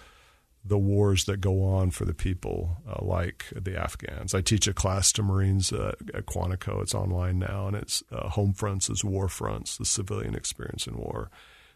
[0.62, 4.34] the wars that go on for the people uh, like the Afghans.
[4.34, 6.82] I teach a class to Marines uh, at Quantico.
[6.82, 10.98] It's online now, and it's uh, home fronts as war fronts, the civilian experience in
[10.98, 11.30] war.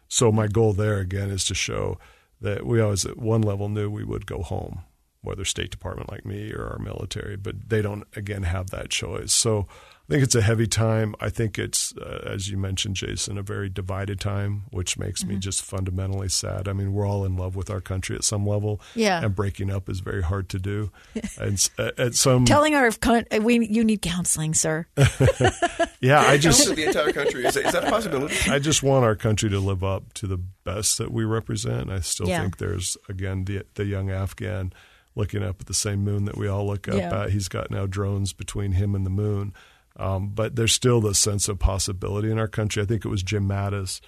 [0.07, 1.97] So my goal there again is to show
[2.41, 4.83] that we always at one level knew we would go home,
[5.21, 9.33] whether State Department like me or our military, but they don't again have that choice.
[9.33, 9.67] So
[10.09, 11.15] I think it's a heavy time.
[11.19, 15.33] I think it's, uh, as you mentioned, Jason, a very divided time, which makes Mm-hmm.
[15.33, 16.69] me just fundamentally sad.
[16.69, 19.21] I mean, we're all in love with our country at some level, Yeah.
[19.21, 20.91] and breaking up is very hard to do.
[21.41, 24.85] and s- at at some, Telling our con- we you need counseling, sir.
[25.99, 27.45] yeah, I Just just the entire country.
[27.45, 28.35] Is that, is that a possibility?
[28.49, 31.89] I just want our country to live up to the best that we represent.
[31.91, 32.41] I still Yeah.
[32.41, 34.71] think there's again the the young Afghan
[35.17, 37.23] looking up at the same moon that we all look up Yeah.
[37.23, 37.31] at.
[37.31, 39.53] He's got now drones between him and the moon.
[39.97, 42.83] Um, but there's still this sense of possibility in our country.
[42.83, 43.99] I think it was Jim Mattis,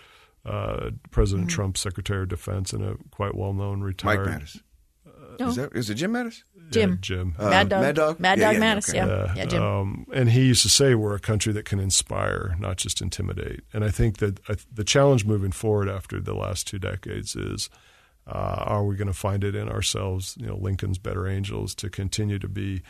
[0.45, 1.55] uh, President Mm-hmm.
[1.55, 4.19] Trump's Secretary of Defense, and a quite well-known retired.
[4.19, 4.61] Mike retired Mattis.
[5.39, 5.47] No.
[5.47, 6.43] Is that is it Jim Mattis?
[6.69, 6.89] Jim.
[6.91, 7.35] Yeah, Jim.
[7.39, 7.81] Uh, Mad Dog.
[7.81, 8.19] Mad Dog?
[8.19, 8.89] Mad Dog yeah, Mattis.
[8.89, 8.97] okay.
[8.97, 9.07] Yeah.
[9.07, 9.63] Yeah, Yeah, Jim.
[9.63, 13.61] Um, and he used to say we're a country that can inspire, not just intimidate.
[13.73, 17.69] And I think that uh, the challenge moving forward after the last two decades is
[18.29, 21.89] uh, are we going to find it in ourselves, you know, Lincoln's better angels, to
[21.89, 22.81] continue to be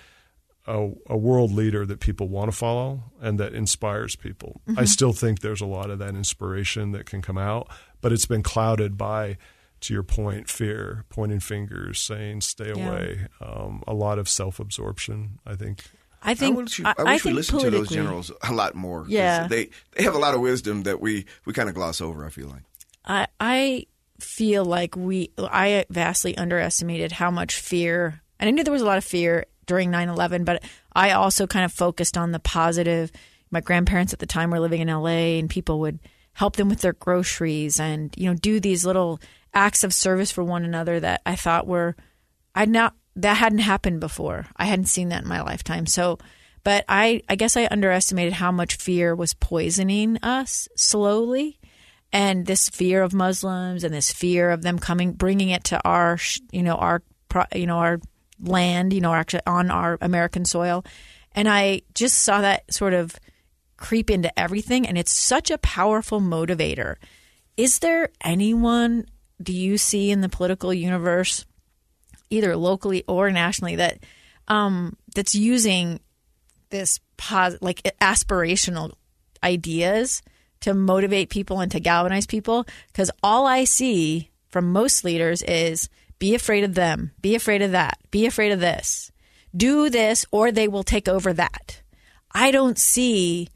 [0.67, 4.61] a, a world leader that people want to follow and that inspires people?
[4.77, 7.69] I still think there's a lot of that inspiration that can come out,
[8.01, 9.37] but it's been clouded by
[9.81, 12.89] to your point, fear, pointing fingers, saying "stay Yeah.
[12.89, 15.39] away," um, a lot of self-absorption.
[15.47, 15.85] I think
[16.21, 18.51] I think I wish, I, I wish we think listened to those politically- generals a
[18.51, 19.05] lot more.
[19.07, 19.47] Yeah.
[19.47, 22.25] they they have a lot of wisdom that we we kind of gloss over.
[22.25, 22.63] I feel like.
[23.05, 23.85] I I
[24.19, 28.85] feel like we I vastly underestimated how much fear and I knew there was a
[28.85, 30.63] lot of fear during 9/11 but
[30.93, 33.11] I also kind of focused on the positive
[33.51, 35.99] my grandparents at the time were living in LA and people would
[36.33, 39.19] help them with their groceries and you know do these little
[39.53, 41.95] acts of service for one another that I thought were
[42.55, 44.45] I'd not that hadn't happened before.
[44.55, 45.85] I hadn't seen that in my lifetime.
[45.85, 46.19] So
[46.63, 51.58] but I I guess I underestimated how much fear was poisoning us slowly
[52.11, 56.17] and this fear of Muslims and this fear of them coming, bringing it to our,
[56.51, 57.03] you know, our,
[57.53, 57.99] you know, our
[58.39, 60.83] land, you know, actually on our American soil,
[61.33, 63.15] and I just saw that sort of
[63.77, 66.95] creep into everything, and it's such a powerful motivator.
[67.55, 69.05] Is there anyone
[69.41, 71.45] do you see in the political universe,
[72.29, 73.99] either locally or nationally, that
[74.47, 75.99] um, that's using
[76.69, 78.93] this pos- like aspirational
[79.43, 80.21] ideas
[80.61, 85.89] to motivate people and to galvanize people because all I see from most leaders is
[86.17, 89.11] be afraid of them, be afraid of that, be afraid of this,
[89.55, 91.81] do this, or they will take over that.
[92.31, 93.47] I don't see,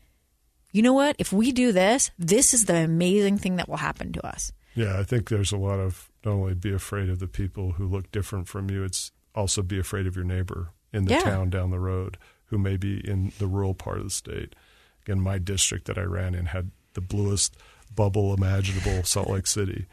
[0.72, 1.16] you know what?
[1.20, 4.52] If we do this, this is the amazing thing that will happen to us.
[4.76, 7.86] Yeah, I think there's a lot of not only be afraid of the people who
[7.86, 11.20] look different from you, it's also be afraid of your neighbor in the Yeah.
[11.22, 14.56] town down the road who may be in the rural part of the state.
[15.04, 17.56] Again, my district that I ran in had the bluest
[17.96, 19.86] bubble imaginable, Salt Lake City,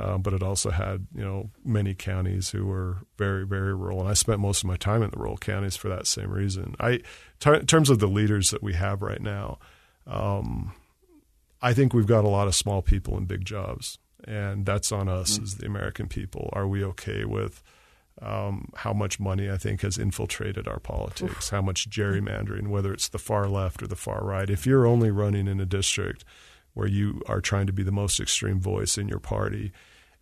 [0.00, 4.08] um, but it also had you know many counties who were very very rural, and
[4.08, 6.74] I spent most of my time in the rural counties for that same reason.
[6.78, 7.00] I,
[7.46, 9.58] in terms of the leaders that we have right now,
[10.06, 10.72] um,
[11.60, 15.08] I think we've got a lot of small people in big jobs, and that's on
[15.08, 16.50] us as the American people.
[16.52, 17.62] Are we okay with
[18.20, 21.50] um, how much money I think has infiltrated our politics?
[21.50, 24.50] How much gerrymandering, whether it's the far left or the far right?
[24.50, 26.24] If you're only running in a district
[26.74, 29.72] where you are trying to be the most extreme voice in your party,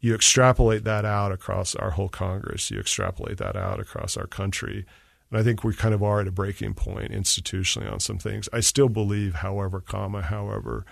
[0.00, 2.70] you extrapolate that out across our whole Congress.
[2.70, 4.84] You extrapolate that out across our country.
[5.30, 8.48] And I think we kind of are at a breaking point institutionally on some things.
[8.52, 10.84] I still believe, however, comma, however,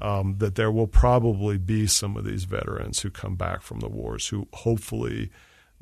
[0.00, 3.88] um, that there will probably be some of these veterans who come back from the
[3.88, 5.30] wars who hopefully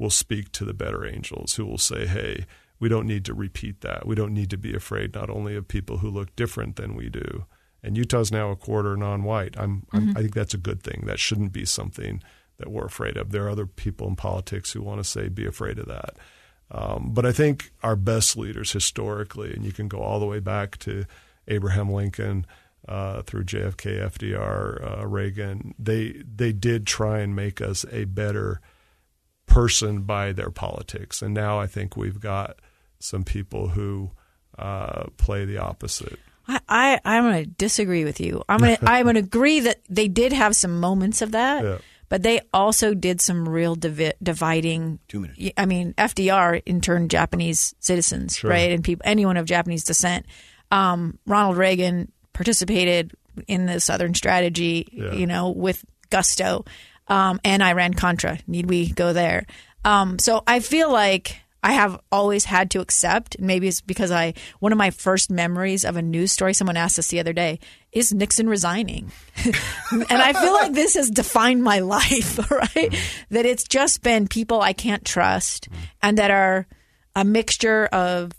[0.01, 2.47] will speak to the better angels, who will say, hey,
[2.81, 4.07] we don't need to repeat that.
[4.07, 7.11] We don't need to be afraid not only of people who look different than we
[7.11, 7.45] do.
[7.83, 9.57] And Utah's now a quarter non-white.
[9.59, 11.05] I'm, I'm, I think that's a good thing.
[11.07, 12.23] That shouldn't be something
[12.57, 13.31] that we're afraid of.
[13.31, 16.17] There are other people in politics who want to say, be afraid of that.
[16.71, 20.41] Um, but I think our best leaders historically, and you can go all the way
[20.41, 21.05] back to
[21.47, 22.47] Abraham Lincoln
[22.89, 28.61] uh, through JFK, FDR, uh, Reagan, they they did try and make us a better
[29.51, 31.21] person by their politics.
[31.23, 32.59] And now I think we've got
[32.99, 34.11] some people who
[34.59, 36.19] uh, play the opposite.
[36.49, 38.43] I, I I'm going to disagree with you.
[38.49, 41.63] I'm going to I'm going to agree that they did have some moments of that,
[41.63, 41.79] Yeah.
[42.09, 44.99] but they also did some real divi- dividing.
[45.09, 45.41] Two minutes.
[45.57, 48.51] I mean, FDR interned Japanese citizens, Sure.
[48.51, 50.27] right, and people anyone of Japanese descent.
[50.73, 53.13] Um, Ronald Reagan participated
[53.47, 55.13] in the Southern Strategy, Yeah.
[55.13, 56.65] you know, with gusto,
[57.11, 58.39] um, and Iran Contra.
[58.47, 59.45] Need we go there?
[59.85, 63.39] Um, so I feel like I have always had to accept.
[63.39, 66.55] Maybe it's because I one of my first memories of a news story.
[66.55, 67.59] Someone asked us the other day,
[67.93, 69.13] "Is Nixon resigning?"
[69.93, 72.39] and I feel like this has defined my life.
[72.51, 72.95] Right,
[73.31, 75.69] that it's just been people I can't trust,
[76.03, 76.67] and that are
[77.17, 78.33] a mixture of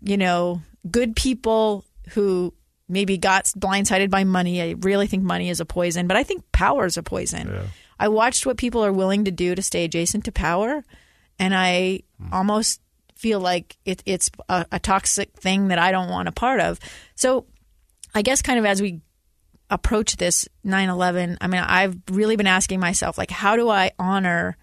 [0.00, 2.54] you know good people who
[2.88, 4.62] maybe got blindsided by money.
[4.62, 7.48] I really think money is a poison, but I think power is a poison.
[7.48, 7.62] Yeah.
[7.98, 10.84] I watched what people are willing to do to stay adjacent to power,
[11.38, 12.32] and I hmm.
[12.32, 12.80] almost
[13.14, 16.78] feel like it, it's a, a toxic thing that I don't want a part of.
[17.16, 17.46] So,
[18.14, 19.00] I guess kind of as we
[19.70, 24.56] approach this 9/11, I mean, I've really been asking myself like how do I honor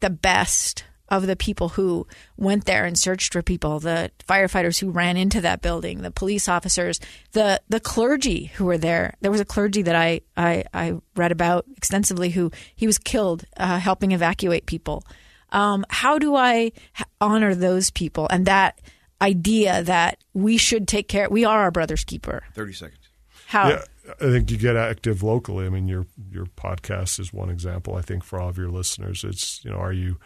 [0.00, 4.90] the best of the people who went there and searched for people, the firefighters who
[4.90, 7.00] ran into that building, the police officers,
[7.32, 9.14] the the clergy who were there.
[9.20, 13.44] There was a clergy that I I, I read about extensively who he was killed
[13.56, 15.04] uh, helping evacuate people.
[15.52, 16.72] Um, how do I
[17.20, 18.80] honor those people and that
[19.20, 21.28] idea that we should take care?
[21.30, 22.44] We are our brother's keeper.
[22.54, 23.00] 30 seconds.
[23.46, 23.68] How?
[23.68, 23.82] Yeah,
[24.20, 25.66] I think you get active locally.
[25.66, 27.94] I mean, your your podcast is one example.
[27.94, 30.18] I think for all of your listeners, it's you know, are you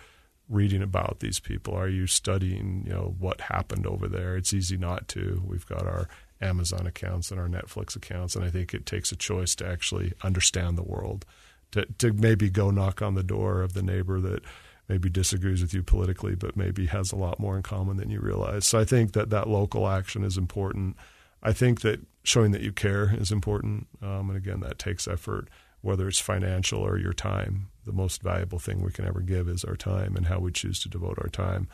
[0.51, 1.75] reading about these people?
[1.75, 4.37] Are you studying you know what happened over there?
[4.37, 5.43] It's easy not to.
[5.47, 6.09] We've got our
[6.43, 10.13] Amazon accounts and our Netflix accounts, and I think it takes a choice to actually
[10.23, 11.25] understand the world,
[11.73, 14.43] to to maybe go knock on the door of the neighbor that
[14.89, 18.19] maybe disagrees with you politically, but maybe has a lot more in common than you
[18.19, 18.67] realize.
[18.67, 20.97] So I think that that local action is important.
[21.45, 23.87] I think that showing that you care is important.
[24.03, 25.49] Um, and again, that takes effort,
[25.81, 27.69] whether it's financial or your time.
[27.91, 30.79] The most valuable thing we can ever give is our time and how we choose
[30.83, 31.67] to devote our time.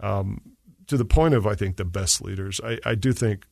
[0.00, 0.40] Um,
[0.86, 3.46] to the point of, I think, the best leaders, I, I do think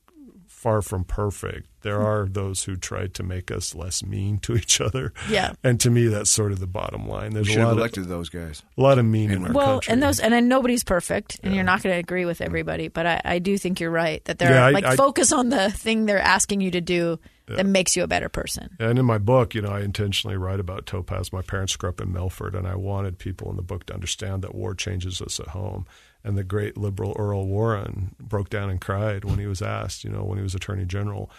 [0.67, 1.69] far from perfect.
[1.83, 2.07] There hmm.
[2.07, 5.13] are those who try to make us less mean to each other.
[5.31, 5.53] Yeah.
[5.63, 7.35] And to me, that's sort of the bottom line.
[7.35, 8.65] There's Should a have lot elected of, those guys.
[8.77, 9.93] a lot of mean in our well, country.
[9.93, 12.89] and those, and then nobody's perfect, and you're not going to agree with everybody.
[12.89, 15.71] But I, I do think you're right that they're Yeah, like I- focus on the
[15.71, 18.77] thing they're asking you to do that makes you a better person.
[18.81, 21.33] And in my book, you know, I intentionally write about Topaz.
[21.33, 24.43] My parents grew up in Melford, and I wanted people in the book to understand
[24.43, 25.87] that war changes us at home.
[26.27, 30.11] And the great liberal Earl Warren broke down and cried when he was asked, you
[30.11, 31.31] know, when he was Attorney General,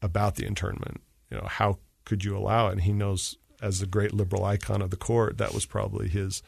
[0.00, 1.02] about the internment.
[1.30, 2.72] You know, how could you allow it?
[2.72, 6.42] And he knows, as the great liberal icon of the court, that was probably his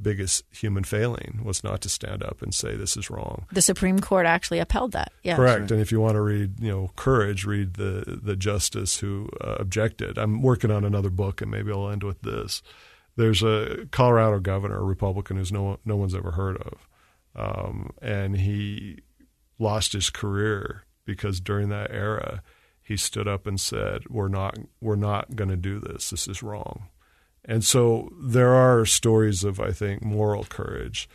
[0.00, 3.46] biggest human failing was not to stand up and say this is wrong.
[3.52, 5.12] The Supreme Court actually upheld that.
[5.22, 5.70] Yeah, Correct.
[5.70, 9.56] And if you want to read, you know, courage, read the the justice who uh,
[9.58, 10.18] objected.
[10.18, 12.62] I'm working on another book, and maybe I'll end with this.
[13.16, 16.86] There's a Colorado governor, a Republican, who's no no one's ever heard of,
[17.34, 19.00] um, and he
[19.58, 22.42] lost his career because during that era,
[22.82, 26.10] he stood up and said, "We're not we're not going to do this.
[26.10, 26.88] This is wrong."
[27.44, 31.08] And so there are stories of, I think, moral courage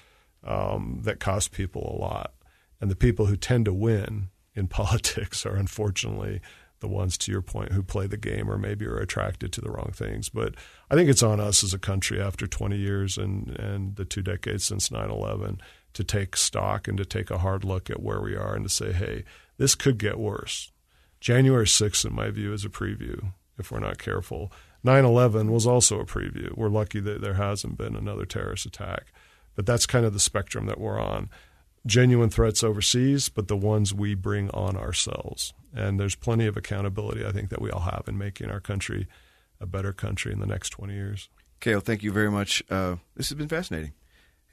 [0.43, 2.34] um, that cost people a lot.
[2.82, 6.41] And the people who tend to win in politics are unfortunately
[6.80, 9.72] the ones, to your point, who play the game or maybe are attracted to the
[9.72, 10.28] wrong things.
[10.28, 10.55] But
[10.91, 14.22] I think it's on us as a country after 20 years and, and the two
[14.22, 15.61] decades since 9 11
[15.93, 18.69] to take stock and to take a hard look at where we are and to
[18.69, 19.23] say, hey,
[19.57, 20.71] this could get worse.
[21.19, 24.51] January 6th, in my view, is a preview if we're not careful.
[24.83, 26.55] 9 11 was also a preview.
[26.57, 29.13] We're lucky that there hasn't been another terrorist attack.
[29.55, 31.29] But that's kind of the spectrum that we're on.
[31.85, 35.53] Genuine threats overseas, but the ones we bring on ourselves.
[35.75, 39.07] And there's plenty of accountability, I think, that we all have in making our country
[39.59, 41.29] a better country in the next 20 years.
[41.61, 42.63] Kael, thank you very much.
[42.69, 43.93] Uh, this has been fascinating.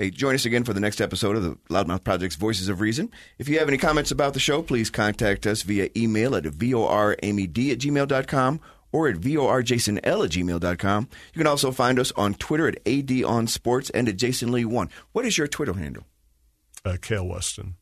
[0.01, 3.11] Hey, join us again for the next episode of the Loudmouth Project's Voices of Reason.
[3.39, 7.71] If you have any comments about the show, please contact us via email at voramed
[7.71, 8.61] at gmail.com
[8.93, 11.09] or at vorjasonl at gmail.com.
[11.35, 14.89] You can also find us on Twitter at adonsports and at jasonlee1.
[15.13, 16.07] What is your Twitter handle?
[16.83, 17.75] Uh, Kael Weston.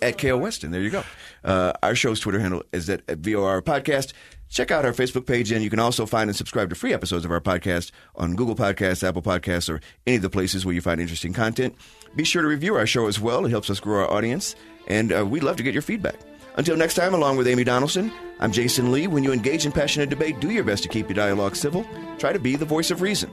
[0.00, 0.70] At Kael Weston.
[0.70, 1.02] There you go.
[1.42, 4.12] Uh, our show's Twitter handle is at, at VOR Podcast.
[4.48, 7.24] Check out our Facebook page, and you can also find and subscribe to free episodes
[7.24, 10.80] of our podcast on Google Podcasts, Apple Podcasts, or any of the places where you
[10.80, 11.74] find interesting content.
[12.14, 13.44] Be sure to review our show as well.
[13.44, 14.54] It helps us grow our audience,
[14.86, 16.16] and uh, we'd love to get your feedback.
[16.56, 19.08] Until next time, along with Amy Donaldson, I'm Jason Lee.
[19.08, 21.84] When you engage in passionate debate, do your best to keep your dialogue civil.
[22.18, 23.30] Try to be the voice of reason.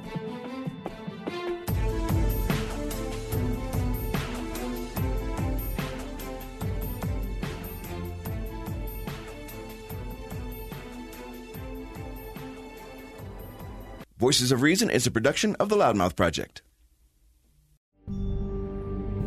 [14.24, 16.61] Voices of Reason is a production of the Loudmouth Project.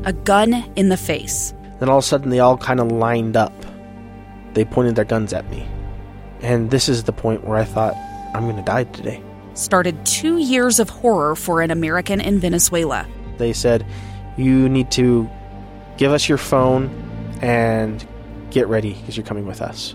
[0.07, 1.53] A gun in the face.
[1.79, 3.53] Then all of a sudden, they all kind of lined up.
[4.55, 5.69] They pointed their guns at me.
[6.41, 7.95] And this is the point where I thought,
[8.35, 9.23] I'm going to die today.
[9.53, 13.07] Started two years of horror for an American in Venezuela.
[13.37, 13.85] They said,
[14.39, 15.29] You need to
[15.99, 16.89] give us your phone
[17.43, 18.03] and
[18.51, 19.95] get ready because you're coming with us.